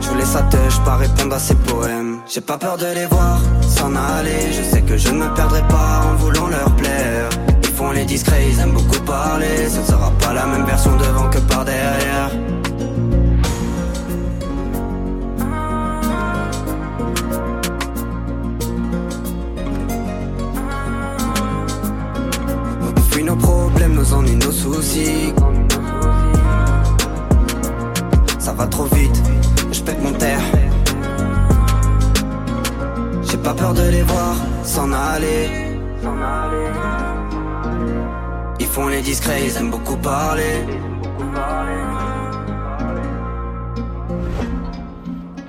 Je 0.00 0.08
voulais 0.08 0.24
sa 0.24 0.42
touche, 0.42 0.78
pas 0.84 0.96
répondre 0.96 1.34
à 1.34 1.38
ses 1.38 1.54
poèmes. 1.54 2.18
J'ai 2.28 2.40
pas 2.40 2.58
peur 2.58 2.76
de 2.76 2.86
les 2.86 3.06
voir 3.06 3.40
s'en 3.62 3.94
aller. 3.94 4.52
Je 4.52 4.62
sais 4.62 4.82
que 4.82 4.96
je 4.96 5.08
ne 5.10 5.24
me 5.24 5.34
perdrai 5.34 5.62
pas 5.68 6.02
en 6.10 6.14
voulant 6.16 6.48
leur 6.48 6.74
plaire. 6.76 7.28
Ils 7.62 7.70
font 7.70 7.92
les 7.92 8.04
discrets, 8.04 8.48
ils 8.50 8.60
aiment 8.60 8.72
beaucoup 8.72 9.00
parler. 9.00 9.68
Ce 9.68 9.80
ne 9.80 9.84
sera 9.84 10.10
pas 10.20 10.32
la 10.32 10.46
même 10.46 10.64
version 10.66 10.96
devant 10.96 11.28
que 11.30 11.38
par 11.38 11.64
derrière. 11.64 12.30
Nos 23.26 23.36
problèmes, 23.36 23.94
nos 23.94 24.12
ennuis, 24.14 24.36
nos 24.36 24.52
soucis. 24.52 25.34
Ça 28.38 28.52
va 28.52 28.66
trop 28.68 28.84
vite, 28.84 29.20
je 29.72 29.80
pète 29.82 30.00
mon 30.02 30.12
terre. 30.12 30.44
J'ai 33.28 33.38
pas 33.38 33.54
peur 33.54 33.74
de 33.74 33.86
les 33.94 34.02
voir 34.02 34.34
s'en 34.62 34.92
aller. 34.92 35.42
Ils 38.60 38.66
font 38.66 38.86
les 38.86 39.02
discrets, 39.02 39.42
ils 39.46 39.56
aiment 39.56 39.70
beaucoup 39.70 39.96
parler. 39.96 40.56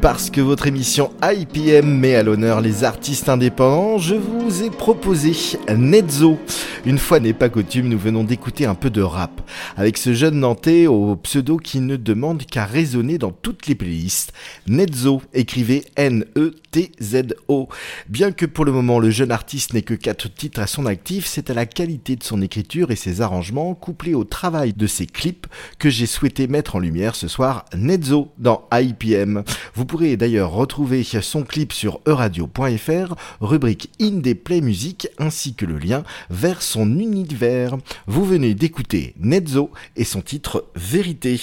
Parce 0.01 0.29
que 0.29 0.41
votre 0.41 0.67
émission 0.67 1.11
IPM 1.23 1.85
met 1.85 2.15
à 2.15 2.21
l'honneur 2.21 2.61
les 2.61 2.83
artistes 2.83 3.29
indépendants, 3.29 3.97
je 3.97 4.13
vous 4.13 4.61
ai 4.61 4.69
proposé 4.69 5.33
Netzo. 5.75 6.37
Une 6.85 6.99
fois 6.99 7.19
n'est 7.19 7.33
pas 7.33 7.49
coutume, 7.49 7.89
nous 7.89 7.97
venons 7.97 8.23
d'écouter 8.23 8.65
un 8.65 8.75
peu 8.75 8.91
de 8.91 9.01
rap 9.01 9.41
avec 9.75 9.97
ce 9.97 10.13
jeune 10.13 10.39
Nantais 10.39 10.85
au 10.85 11.15
pseudo 11.15 11.57
qui 11.57 11.79
ne 11.79 11.95
demande 11.97 12.45
qu'à 12.45 12.65
résonner 12.65 13.17
dans 13.17 13.31
toutes 13.31 13.65
les 13.65 13.73
playlists. 13.73 14.33
Netzo, 14.67 15.21
écrivez 15.33 15.83
N-E-T-Z-O. 15.95 17.67
Bien 18.07 18.31
que 18.31 18.45
pour 18.45 18.65
le 18.65 18.71
moment 18.71 18.99
le 18.99 19.09
jeune 19.09 19.31
artiste 19.31 19.73
n'ait 19.73 19.81
que 19.81 19.95
4 19.95 20.33
titres 20.33 20.61
à 20.61 20.67
son 20.67 20.85
actif, 20.85 21.25
c'est 21.25 21.49
à 21.49 21.55
la 21.55 21.65
qualité 21.65 22.15
de 22.15 22.23
son 22.23 22.43
écriture 22.43 22.91
et 22.91 22.95
ses 22.95 23.21
arrangements, 23.21 23.73
couplés 23.73 24.13
au 24.13 24.23
travail 24.23 24.73
de 24.73 24.85
ses 24.85 25.07
clips, 25.07 25.47
que 25.79 25.89
j'ai 25.89 26.05
souhaité 26.05 26.47
mettre 26.47 26.75
en 26.75 26.79
lumière 26.79 27.15
ce 27.15 27.27
soir 27.27 27.65
Netzo 27.75 28.31
dans 28.37 28.67
IPM. 28.71 29.43
Vous 29.73 29.86
pourrez 29.87 30.17
d'ailleurs 30.17 30.51
retrouver 30.51 31.03
son 31.03 31.43
clip 31.43 31.71
sur 31.71 32.01
euradio.fr, 32.05 33.15
rubrique 33.41 33.89
Indie 34.01 34.35
Play 34.35 34.61
Music, 34.61 35.07
ainsi 35.17 35.55
que 35.55 35.65
le 35.65 35.79
lien 35.79 36.03
vers 36.29 36.61
son 36.61 36.99
univers. 36.99 37.77
Vous 38.05 38.25
venez 38.25 38.53
d'écouter 38.53 39.15
Netzo 39.19 39.71
et 39.95 40.03
son 40.03 40.21
titre 40.21 40.65
Vérité. 40.75 41.39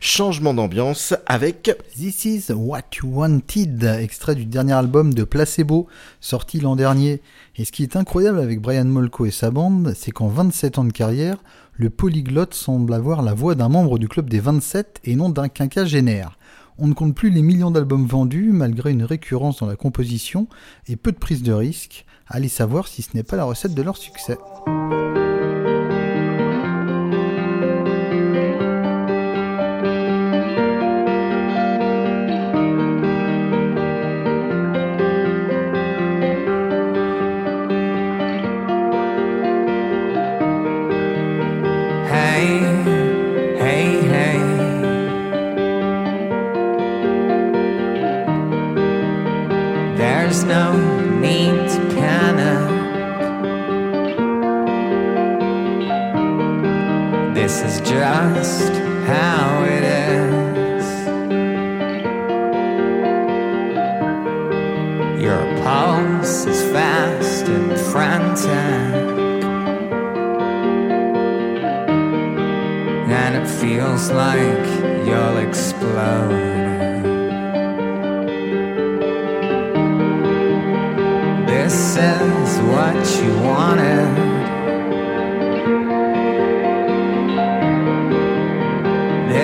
Changement 0.00 0.54
d'ambiance 0.54 1.12
avec 1.26 1.76
This 1.96 2.24
is 2.24 2.52
What 2.52 2.82
You 3.02 3.08
Wanted, 3.10 3.82
extrait 4.00 4.36
du 4.36 4.46
dernier 4.46 4.74
album 4.74 5.12
de 5.12 5.24
Placebo, 5.24 5.88
sorti 6.20 6.60
l'an 6.60 6.76
dernier. 6.76 7.20
Et 7.56 7.64
ce 7.64 7.72
qui 7.72 7.82
est 7.82 7.96
incroyable 7.96 8.38
avec 8.38 8.60
Brian 8.60 8.84
Molko 8.84 9.26
et 9.26 9.32
sa 9.32 9.50
bande, 9.50 9.92
c'est 9.96 10.12
qu'en 10.12 10.28
27 10.28 10.78
ans 10.78 10.84
de 10.84 10.92
carrière, 10.92 11.38
le 11.74 11.90
polyglotte 11.90 12.54
semble 12.54 12.94
avoir 12.94 13.22
la 13.22 13.34
voix 13.34 13.56
d'un 13.56 13.68
membre 13.68 13.98
du 13.98 14.08
club 14.08 14.30
des 14.30 14.40
27 14.40 15.00
et 15.04 15.16
non 15.16 15.28
d'un 15.28 15.48
quinquagénaire. 15.48 16.37
On 16.80 16.86
ne 16.86 16.94
compte 16.94 17.14
plus 17.14 17.30
les 17.30 17.42
millions 17.42 17.72
d'albums 17.72 18.06
vendus 18.06 18.52
malgré 18.52 18.92
une 18.92 19.02
récurrence 19.02 19.58
dans 19.58 19.66
la 19.66 19.74
composition 19.74 20.46
et 20.86 20.94
peu 20.94 21.10
de 21.10 21.18
prise 21.18 21.42
de 21.42 21.52
risque. 21.52 22.06
Allez 22.28 22.48
savoir 22.48 22.86
si 22.86 23.02
ce 23.02 23.16
n'est 23.16 23.24
pas 23.24 23.36
la 23.36 23.44
recette 23.44 23.74
de 23.74 23.82
leur 23.82 23.96
succès. 23.96 24.38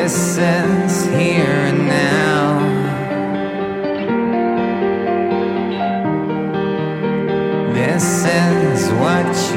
This 0.04 0.38
is 8.26 8.90
why. 9.00 9.53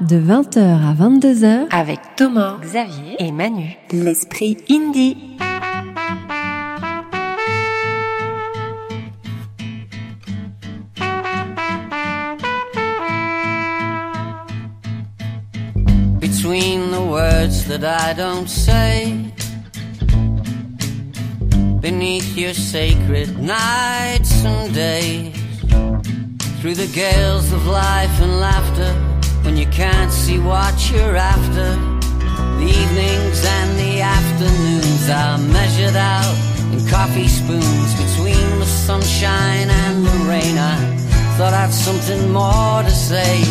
De 0.00 0.16
20h 0.16 0.58
à 0.60 0.94
22h 0.94 1.66
Avec 1.70 1.98
Thomas, 2.16 2.58
Xavier 2.62 3.16
et 3.18 3.32
Manu. 3.32 3.76
L'esprit 3.92 4.58
indie. 4.70 5.16
between 16.20 16.90
the 16.90 17.00
words 17.00 17.66
that 17.66 17.84
I 17.84 18.12
don't 18.14 18.48
say. 18.48 19.32
Beneath 21.80 22.36
your 22.36 22.54
sacred 22.54 23.38
nights 23.38 24.44
and 24.44 24.72
days, 24.74 25.34
through 26.60 26.74
the 26.74 26.90
gales 26.94 27.52
of 27.52 27.66
life 27.66 28.20
and 28.20 28.40
laughter, 28.40 29.07
when 29.44 29.56
you 29.56 29.66
can't 29.66 30.12
see 30.12 30.38
what 30.38 30.90
you're 30.90 31.16
after. 31.16 31.76
The 32.58 32.68
evenings 32.82 33.44
and 33.44 33.78
the 33.78 34.00
afternoons 34.00 35.08
are 35.08 35.38
measured 35.38 35.96
out 35.96 36.34
in 36.72 36.86
coffee 36.88 37.28
spoons 37.28 37.90
between 37.94 38.46
the 38.58 38.66
sunshine 38.66 39.68
and 39.70 40.04
the 40.04 40.18
rain. 40.28 40.58
I 40.58 40.76
thought 41.36 41.54
I'd 41.54 41.72
something 41.72 42.32
more 42.32 42.82
to 42.82 42.90
say. 42.90 43.47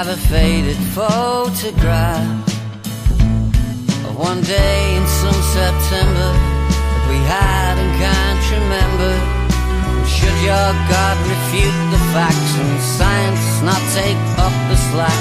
I've 0.00 0.08
a 0.08 0.16
faded 0.16 0.80
photograph 0.96 2.24
of 4.08 4.16
one 4.16 4.40
day 4.40 4.96
in 4.96 5.04
some 5.20 5.40
September 5.52 6.30
that 6.80 7.04
we 7.12 7.20
had 7.28 7.76
and 7.76 7.92
can't 8.00 8.44
remember. 8.48 9.12
Should 10.08 10.38
your 10.40 10.72
God 10.88 11.16
refute 11.28 11.80
the 11.92 12.00
facts 12.16 12.52
and 12.56 12.80
science 12.80 13.44
not 13.60 13.82
take 13.92 14.16
up 14.40 14.56
the 14.72 14.78
slack? 14.88 15.20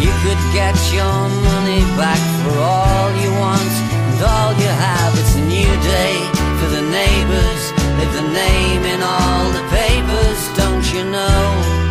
You 0.00 0.08
could 0.24 0.40
get 0.56 0.72
your 0.88 1.20
money 1.52 1.84
back 2.00 2.22
for 2.48 2.56
all 2.64 3.12
you 3.20 3.28
want 3.28 3.74
and 4.08 4.24
all 4.24 4.56
you 4.56 4.72
have. 4.72 5.12
It's 5.20 5.36
a 5.36 5.44
new 5.52 5.72
day 5.84 6.16
for 6.64 6.72
the 6.72 6.80
neighbors. 6.80 7.62
Live 8.00 8.12
the 8.16 8.28
name 8.32 8.88
in 8.88 9.04
all 9.04 9.52
the 9.52 9.64
papers, 9.68 10.40
don't 10.56 10.86
you 10.96 11.04
know? 11.12 11.83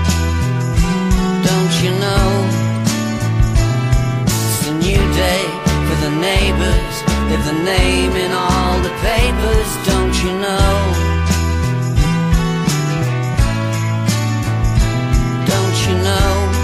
Don't 1.50 1.74
you 1.84 1.92
know? 2.06 2.28
It's 4.26 4.68
a 4.68 4.74
new 4.74 5.04
day 5.24 5.44
for 5.88 5.98
the 6.06 6.12
neighbors. 6.30 6.96
Live 7.30 7.46
the 7.46 7.60
name 7.64 8.12
in 8.12 8.32
all 8.32 8.80
the 8.82 8.94
papers, 9.10 9.70
don't 9.90 10.16
you 10.24 10.32
know? 10.46 10.74
Don't 15.52 15.78
you 15.88 15.96
know? 16.08 16.64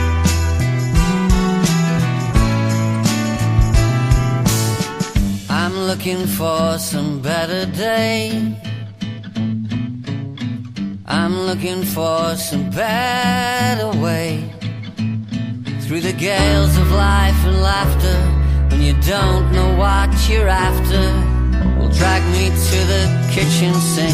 I'm 5.49 5.75
looking 5.89 6.25
for 6.27 6.77
some 6.77 7.21
better 7.21 7.65
day. 7.65 8.55
I'm 11.05 11.35
looking 11.41 11.83
for 11.83 12.35
some 12.35 12.69
better 12.69 13.89
way. 13.99 14.48
Through 15.89 16.01
the 16.01 16.13
gales 16.13 16.77
of 16.77 16.91
life 16.91 17.43
and 17.47 17.63
laughter, 17.63 18.19
when 18.69 18.79
you 18.79 18.93
don't 19.01 19.51
know 19.51 19.75
what 19.75 20.13
you're 20.29 20.47
after, 20.47 21.01
will 21.79 21.89
drag 21.89 22.21
me 22.29 22.49
to 22.49 22.77
the 22.93 23.03
kitchen 23.33 23.73
sink. 23.73 24.13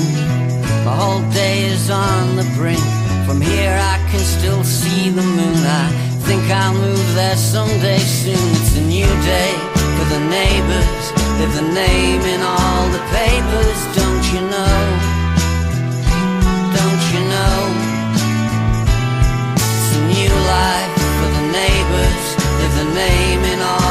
My 0.86 0.95
whole 0.95 1.30
day 1.32 1.65
is 1.65 1.89
on 1.89 2.38
the 2.38 2.47
brink. 2.55 2.80
From 3.28 3.41
here 3.41 3.78
I 3.78 3.97
can 4.09 4.21
still 4.21 4.63
see 4.63 5.09
the 5.09 5.21
moon. 5.21 5.59
I 5.67 5.91
think 6.23 6.49
I'll 6.49 6.76
move 6.76 7.13
there 7.13 7.36
someday 7.36 7.99
soon. 7.99 8.39
It's 8.55 8.78
a 8.78 8.86
new 8.88 9.11
day 9.28 9.51
for 9.99 10.05
the 10.15 10.21
neighbors. 10.32 11.03
Live 11.43 11.53
the 11.59 11.67
name 11.76 12.21
in 12.21 12.39
all 12.39 12.88
the 12.95 13.03
papers, 13.11 13.80
don't 13.99 14.26
you 14.32 14.41
know? 14.47 14.80
Don't 16.80 17.03
you 17.11 17.21
know? 17.36 17.59
It's 19.59 19.91
a 19.97 20.01
new 20.07 20.32
life 20.47 21.05
neighbors. 21.56 22.26
Live 22.60 22.76
the 22.82 22.89
name 22.93 23.41
in 23.53 23.60
all 23.62 23.85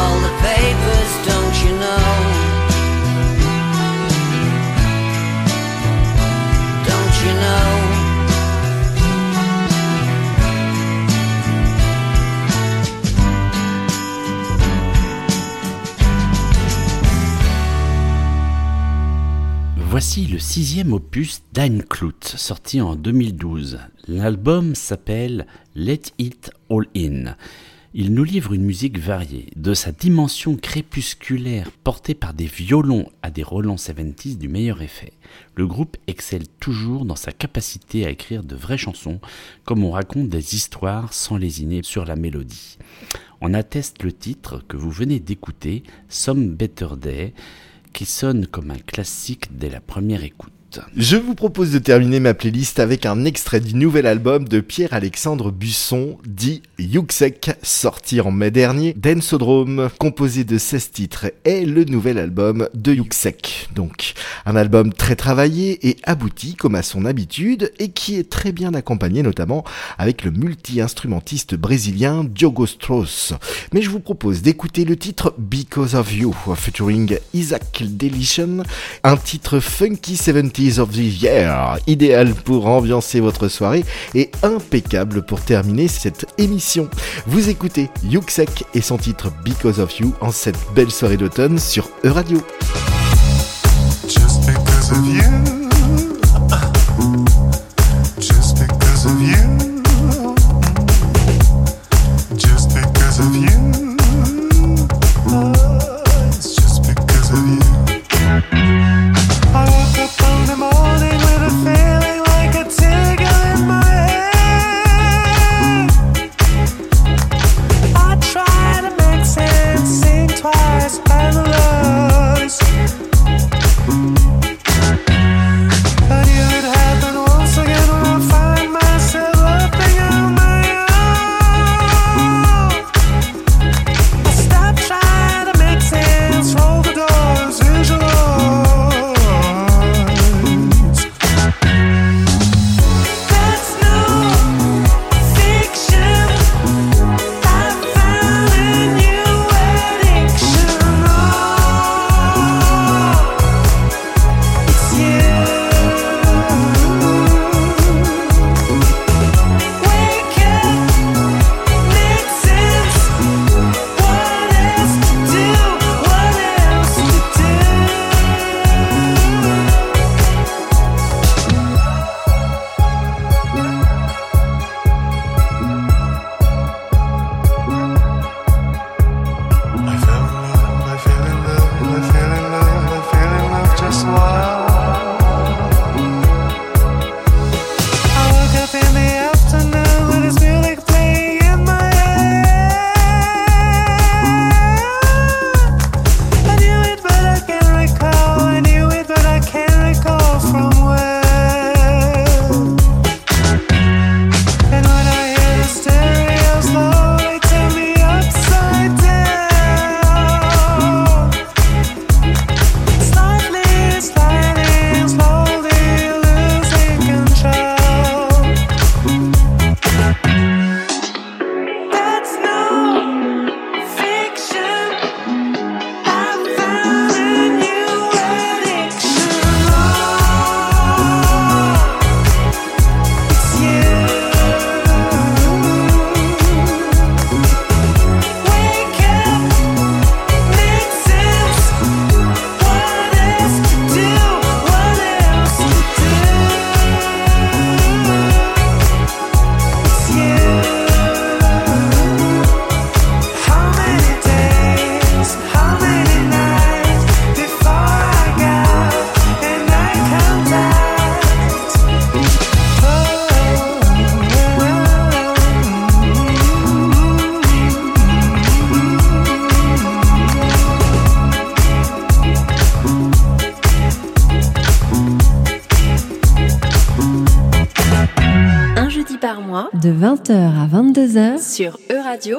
sixième 20.54 20.92
opus 20.92 21.42
d'Anne 21.52 21.82
Clout, 21.82 22.22
sorti 22.22 22.80
en 22.80 22.94
2012. 22.94 23.80
L'album 24.06 24.76
s'appelle 24.76 25.48
Let 25.74 26.02
It 26.18 26.52
All 26.70 26.86
In. 26.96 27.34
Il 27.92 28.14
nous 28.14 28.22
livre 28.22 28.52
une 28.52 28.62
musique 28.62 28.96
variée, 28.96 29.48
de 29.56 29.74
sa 29.74 29.90
dimension 29.90 30.54
crépusculaire 30.54 31.72
portée 31.82 32.14
par 32.14 32.34
des 32.34 32.46
violons 32.46 33.10
à 33.22 33.32
des 33.32 33.42
Roland 33.42 33.76
70 33.76 34.38
du 34.38 34.46
meilleur 34.46 34.80
effet. 34.80 35.14
Le 35.56 35.66
groupe 35.66 35.96
excelle 36.06 36.46
toujours 36.60 37.04
dans 37.04 37.16
sa 37.16 37.32
capacité 37.32 38.06
à 38.06 38.10
écrire 38.10 38.44
de 38.44 38.54
vraies 38.54 38.78
chansons, 38.78 39.18
comme 39.64 39.82
on 39.82 39.90
raconte 39.90 40.28
des 40.28 40.54
histoires 40.54 41.12
sans 41.12 41.36
lésiner 41.36 41.80
sur 41.82 42.04
la 42.04 42.14
mélodie. 42.14 42.78
On 43.40 43.54
atteste 43.54 44.04
le 44.04 44.12
titre 44.12 44.62
que 44.68 44.76
vous 44.76 44.92
venez 44.92 45.18
d'écouter, 45.18 45.82
Some 46.08 46.54
Better 46.54 46.90
Day, 46.96 47.34
qui 47.94 48.06
sonne 48.06 48.48
comme 48.48 48.72
un 48.72 48.78
classique 48.78 49.56
dès 49.56 49.70
la 49.70 49.80
première 49.80 50.24
écoute. 50.24 50.52
Je 50.96 51.16
vous 51.16 51.34
propose 51.34 51.70
de 51.70 51.78
terminer 51.78 52.20
ma 52.20 52.34
playlist 52.34 52.78
avec 52.78 53.06
un 53.06 53.24
extrait 53.24 53.60
du 53.60 53.74
nouvel 53.74 54.06
album 54.06 54.48
de 54.48 54.60
Pierre-Alexandre 54.60 55.50
Busson, 55.50 56.18
dit 56.26 56.62
Yuxek, 56.78 57.52
sorti 57.62 58.20
en 58.20 58.30
mai 58.30 58.50
dernier. 58.50 58.94
Densodrome, 58.94 59.88
composé 59.98 60.44
de 60.44 60.58
16 60.58 60.90
titres, 60.90 61.26
est 61.44 61.64
le 61.64 61.84
nouvel 61.84 62.18
album 62.18 62.68
de 62.74 62.94
Yuxek. 62.94 63.68
Donc, 63.74 64.14
un 64.46 64.56
album 64.56 64.92
très 64.92 65.16
travaillé 65.16 65.88
et 65.88 65.96
abouti 66.04 66.54
comme 66.54 66.74
à 66.74 66.82
son 66.82 67.04
habitude 67.04 67.72
et 67.78 67.88
qui 67.88 68.16
est 68.16 68.30
très 68.30 68.52
bien 68.52 68.74
accompagné 68.74 69.22
notamment 69.22 69.64
avec 69.98 70.24
le 70.24 70.30
multi-instrumentiste 70.30 71.54
brésilien 71.54 72.24
Diogo 72.24 72.66
Strauss. 72.66 73.34
Mais 73.72 73.82
je 73.82 73.90
vous 73.90 74.00
propose 74.00 74.42
d'écouter 74.42 74.84
le 74.84 74.96
titre 74.96 75.34
Because 75.38 75.94
of 75.94 76.12
You, 76.12 76.34
featuring 76.56 77.18
Isaac 77.32 77.82
Delition, 77.82 78.62
un 79.02 79.16
titre 79.16 79.60
funky 79.60 80.16
70s 80.64 80.78
of 80.80 80.90
the 80.92 81.22
Year, 81.22 81.78
idéal 81.86 82.34
pour 82.34 82.66
ambiancer 82.66 83.20
votre 83.20 83.48
soirée 83.48 83.84
et 84.14 84.30
impeccable 84.42 85.22
pour 85.22 85.40
terminer 85.40 85.88
cette 85.88 86.26
émission. 86.38 86.88
Vous 87.26 87.48
écoutez 87.48 87.90
Yuxek 88.04 88.64
et 88.74 88.80
son 88.80 88.96
titre 88.96 89.30
Because 89.44 89.80
of 89.80 89.98
You 89.98 90.14
en 90.20 90.30
cette 90.30 90.58
belle 90.74 90.90
soirée 90.90 91.16
d'automne 91.16 91.58
sur 91.58 91.88
you. 92.02 92.40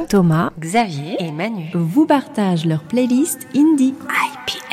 Thomas, 0.09 0.51
Xavier 0.59 1.15
et 1.19 1.31
Manu. 1.31 1.69
vous 1.73 2.05
partagent 2.05 2.65
leur 2.65 2.83
playlist 2.83 3.47
indie. 3.55 3.93
IPM. 4.09 4.65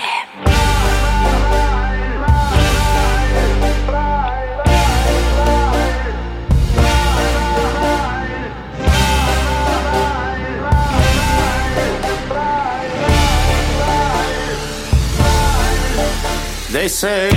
They 16.72 16.88
say 16.88 17.31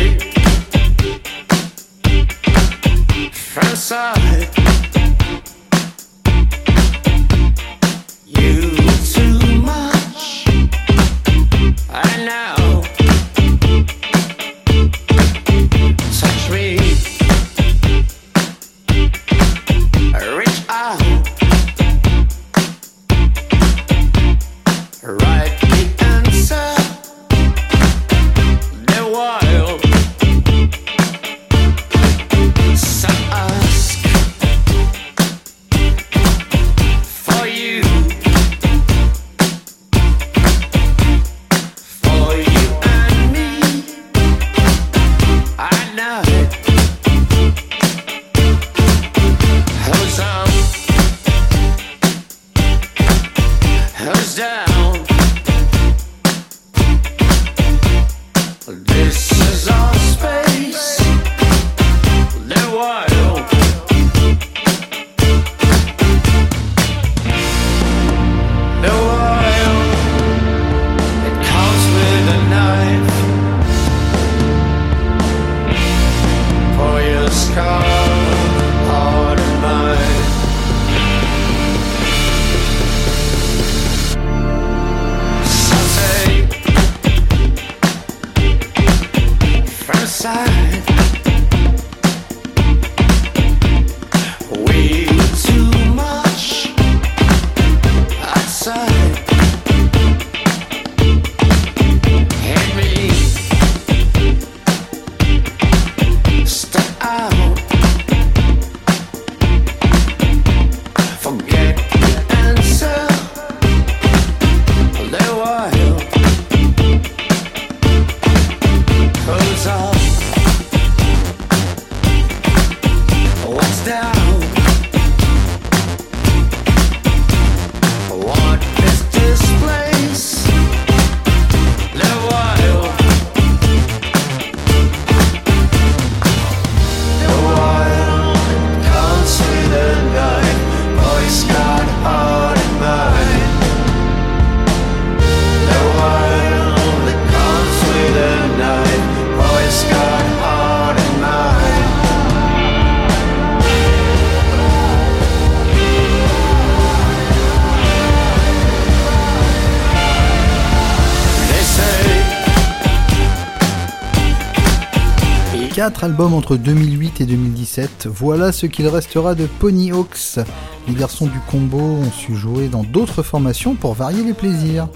4 165.86 166.04
albums 166.04 166.34
entre 166.34 166.58
2008 166.58 167.22
et 167.22 167.26
2017. 167.28 168.08
Voilà 168.08 168.52
ce 168.52 168.66
qu'il 168.66 168.88
restera 168.88 169.36
de 169.36 169.46
Pony 169.46 169.92
Hawks. 169.92 170.40
Les 170.88 170.96
garçons 170.96 171.28
du 171.28 171.40
combo 171.52 171.78
ont 171.78 172.12
su 172.12 172.36
jouer 172.36 172.70
dans 172.70 172.84
d'autres 172.84 173.22
formations 173.22 173.76
pour 173.76 173.94
varier 173.94 174.24
les 174.24 174.34
plaisirs. 174.34 174.88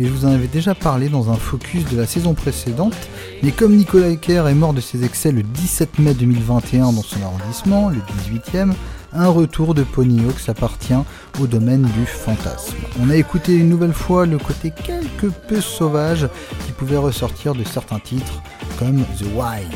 Et 0.00 0.04
je 0.04 0.10
vous 0.10 0.24
en 0.24 0.32
avais 0.32 0.48
déjà 0.48 0.74
parlé 0.74 1.08
dans 1.08 1.30
un 1.30 1.36
focus 1.36 1.84
de 1.88 1.96
la 1.96 2.06
saison 2.06 2.34
précédente. 2.34 2.96
Mais 3.44 3.52
comme 3.52 3.76
Nicolas 3.76 4.08
Ecker 4.08 4.42
est 4.48 4.54
mort 4.54 4.72
de 4.72 4.80
ses 4.80 5.04
excès 5.04 5.30
le 5.30 5.44
17 5.44 6.00
mai 6.00 6.12
2021 6.12 6.92
dans 6.92 7.04
son 7.04 7.22
arrondissement, 7.22 7.88
le 7.88 7.98
18e, 8.00 8.72
un 9.14 9.28
retour 9.28 9.74
de 9.74 9.82
Pony 9.82 10.24
Hawks 10.24 10.48
appartient 10.48 10.94
au 11.40 11.46
domaine 11.46 11.82
du 11.82 12.06
fantasme. 12.06 12.76
On 13.00 13.10
a 13.10 13.16
écouté 13.16 13.54
une 13.54 13.68
nouvelle 13.68 13.92
fois 13.92 14.26
le 14.26 14.38
côté 14.38 14.70
quelque 14.70 15.26
peu 15.26 15.60
sauvage 15.60 16.28
qui 16.66 16.72
pouvait 16.72 16.96
ressortir 16.96 17.54
de 17.54 17.64
certains 17.64 17.98
titres 17.98 18.42
comme 18.78 19.04
The 19.18 19.26
Wild. 19.34 19.72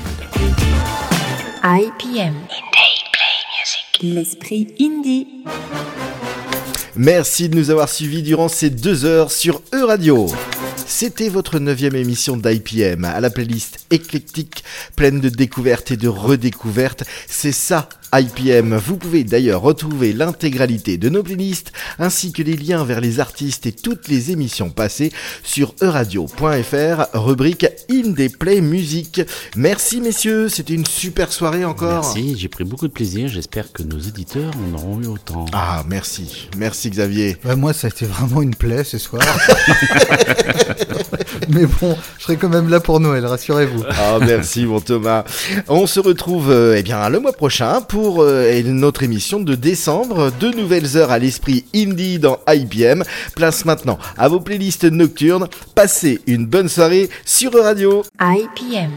IPM. 1.64 2.34
L'esprit 4.02 4.74
indie. 4.80 5.26
Merci 6.94 7.48
de 7.48 7.56
nous 7.56 7.70
avoir 7.70 7.88
suivis 7.88 8.22
durant 8.22 8.48
ces 8.48 8.70
deux 8.70 9.04
heures 9.04 9.30
sur 9.30 9.60
E-Radio. 9.74 10.28
C'était 10.86 11.28
votre 11.28 11.58
neuvième 11.58 11.94
émission 11.94 12.36
d'IPM, 12.36 13.04
à 13.04 13.20
la 13.20 13.28
playlist 13.28 13.84
éclectique, 13.90 14.64
pleine 14.94 15.20
de 15.20 15.28
découvertes 15.28 15.90
et 15.90 15.96
de 15.98 16.08
redécouvertes. 16.08 17.04
C'est 17.28 17.52
ça, 17.52 17.88
IPM. 18.14 18.76
Vous 18.76 18.96
pouvez 18.96 19.24
d'ailleurs 19.24 19.62
retrouver 19.62 20.12
l'intégralité 20.12 20.98
de 20.98 21.08
nos 21.08 21.22
playlists, 21.22 21.72
ainsi 21.98 22.32
que 22.32 22.42
les 22.42 22.56
liens 22.56 22.84
vers 22.84 23.00
les 23.00 23.20
artistes 23.20 23.66
et 23.66 23.72
toutes 23.72 24.08
les 24.08 24.30
émissions 24.30 24.70
passées 24.70 25.12
sur 25.42 25.74
euradio.fr, 25.82 27.06
rubrique 27.14 27.66
Indie 27.90 28.28
Play 28.28 28.60
Music. 28.60 29.22
Merci 29.56 30.00
messieurs, 30.00 30.48
c'était 30.48 30.74
une 30.74 30.86
super 30.86 31.32
soirée 31.32 31.64
encore. 31.64 32.04
Merci, 32.04 32.36
j'ai 32.38 32.48
pris 32.48 32.64
beaucoup 32.64 32.88
de 32.88 32.92
plaisir. 32.92 33.28
J'espère 33.28 33.72
que 33.72 33.82
nos 33.82 33.98
éditeurs 33.98 34.52
en 34.56 34.74
auront 34.76 35.00
eu 35.00 35.06
autant. 35.06 35.46
Ah, 35.52 35.82
merci. 35.88 36.48
Merci 36.56 36.90
Xavier. 36.90 37.36
Ouais, 37.44 37.56
moi, 37.56 37.72
ça 37.72 37.86
a 37.88 37.90
été 37.90 38.06
vraiment 38.06 38.42
une 38.42 38.54
plaie 38.54 38.84
ce 38.84 38.98
soir. 38.98 39.22
Mais 41.48 41.66
bon, 41.80 41.96
je 42.18 42.24
serai 42.24 42.36
quand 42.36 42.48
même 42.48 42.68
là 42.68 42.80
pour 42.80 43.00
Noël, 43.00 43.24
rassurez-vous. 43.24 43.84
Ah, 43.90 44.18
merci 44.20 44.64
mon 44.64 44.80
Thomas. 44.80 45.24
On 45.68 45.86
se 45.86 46.00
retrouve 46.00 46.50
euh, 46.50 46.76
eh 46.76 46.82
bien 46.82 47.08
le 47.08 47.20
mois 47.20 47.32
prochain 47.32 47.80
pour 47.82 47.95
euh, 47.96 48.62
notre 48.64 49.02
émission 49.02 49.40
de 49.40 49.54
décembre. 49.54 50.30
Deux 50.38 50.52
nouvelles 50.52 50.96
heures 50.96 51.10
à 51.10 51.18
l'esprit 51.18 51.64
indie 51.74 52.18
dans 52.18 52.38
IBM. 52.46 53.02
Place 53.34 53.64
maintenant 53.64 53.98
à 54.18 54.28
vos 54.28 54.40
playlists 54.40 54.84
nocturnes. 54.84 55.48
Passez 55.74 56.20
une 56.26 56.46
bonne 56.46 56.68
soirée 56.68 57.08
sur 57.24 57.54
Radio. 57.54 58.02
IPM. 58.20 58.90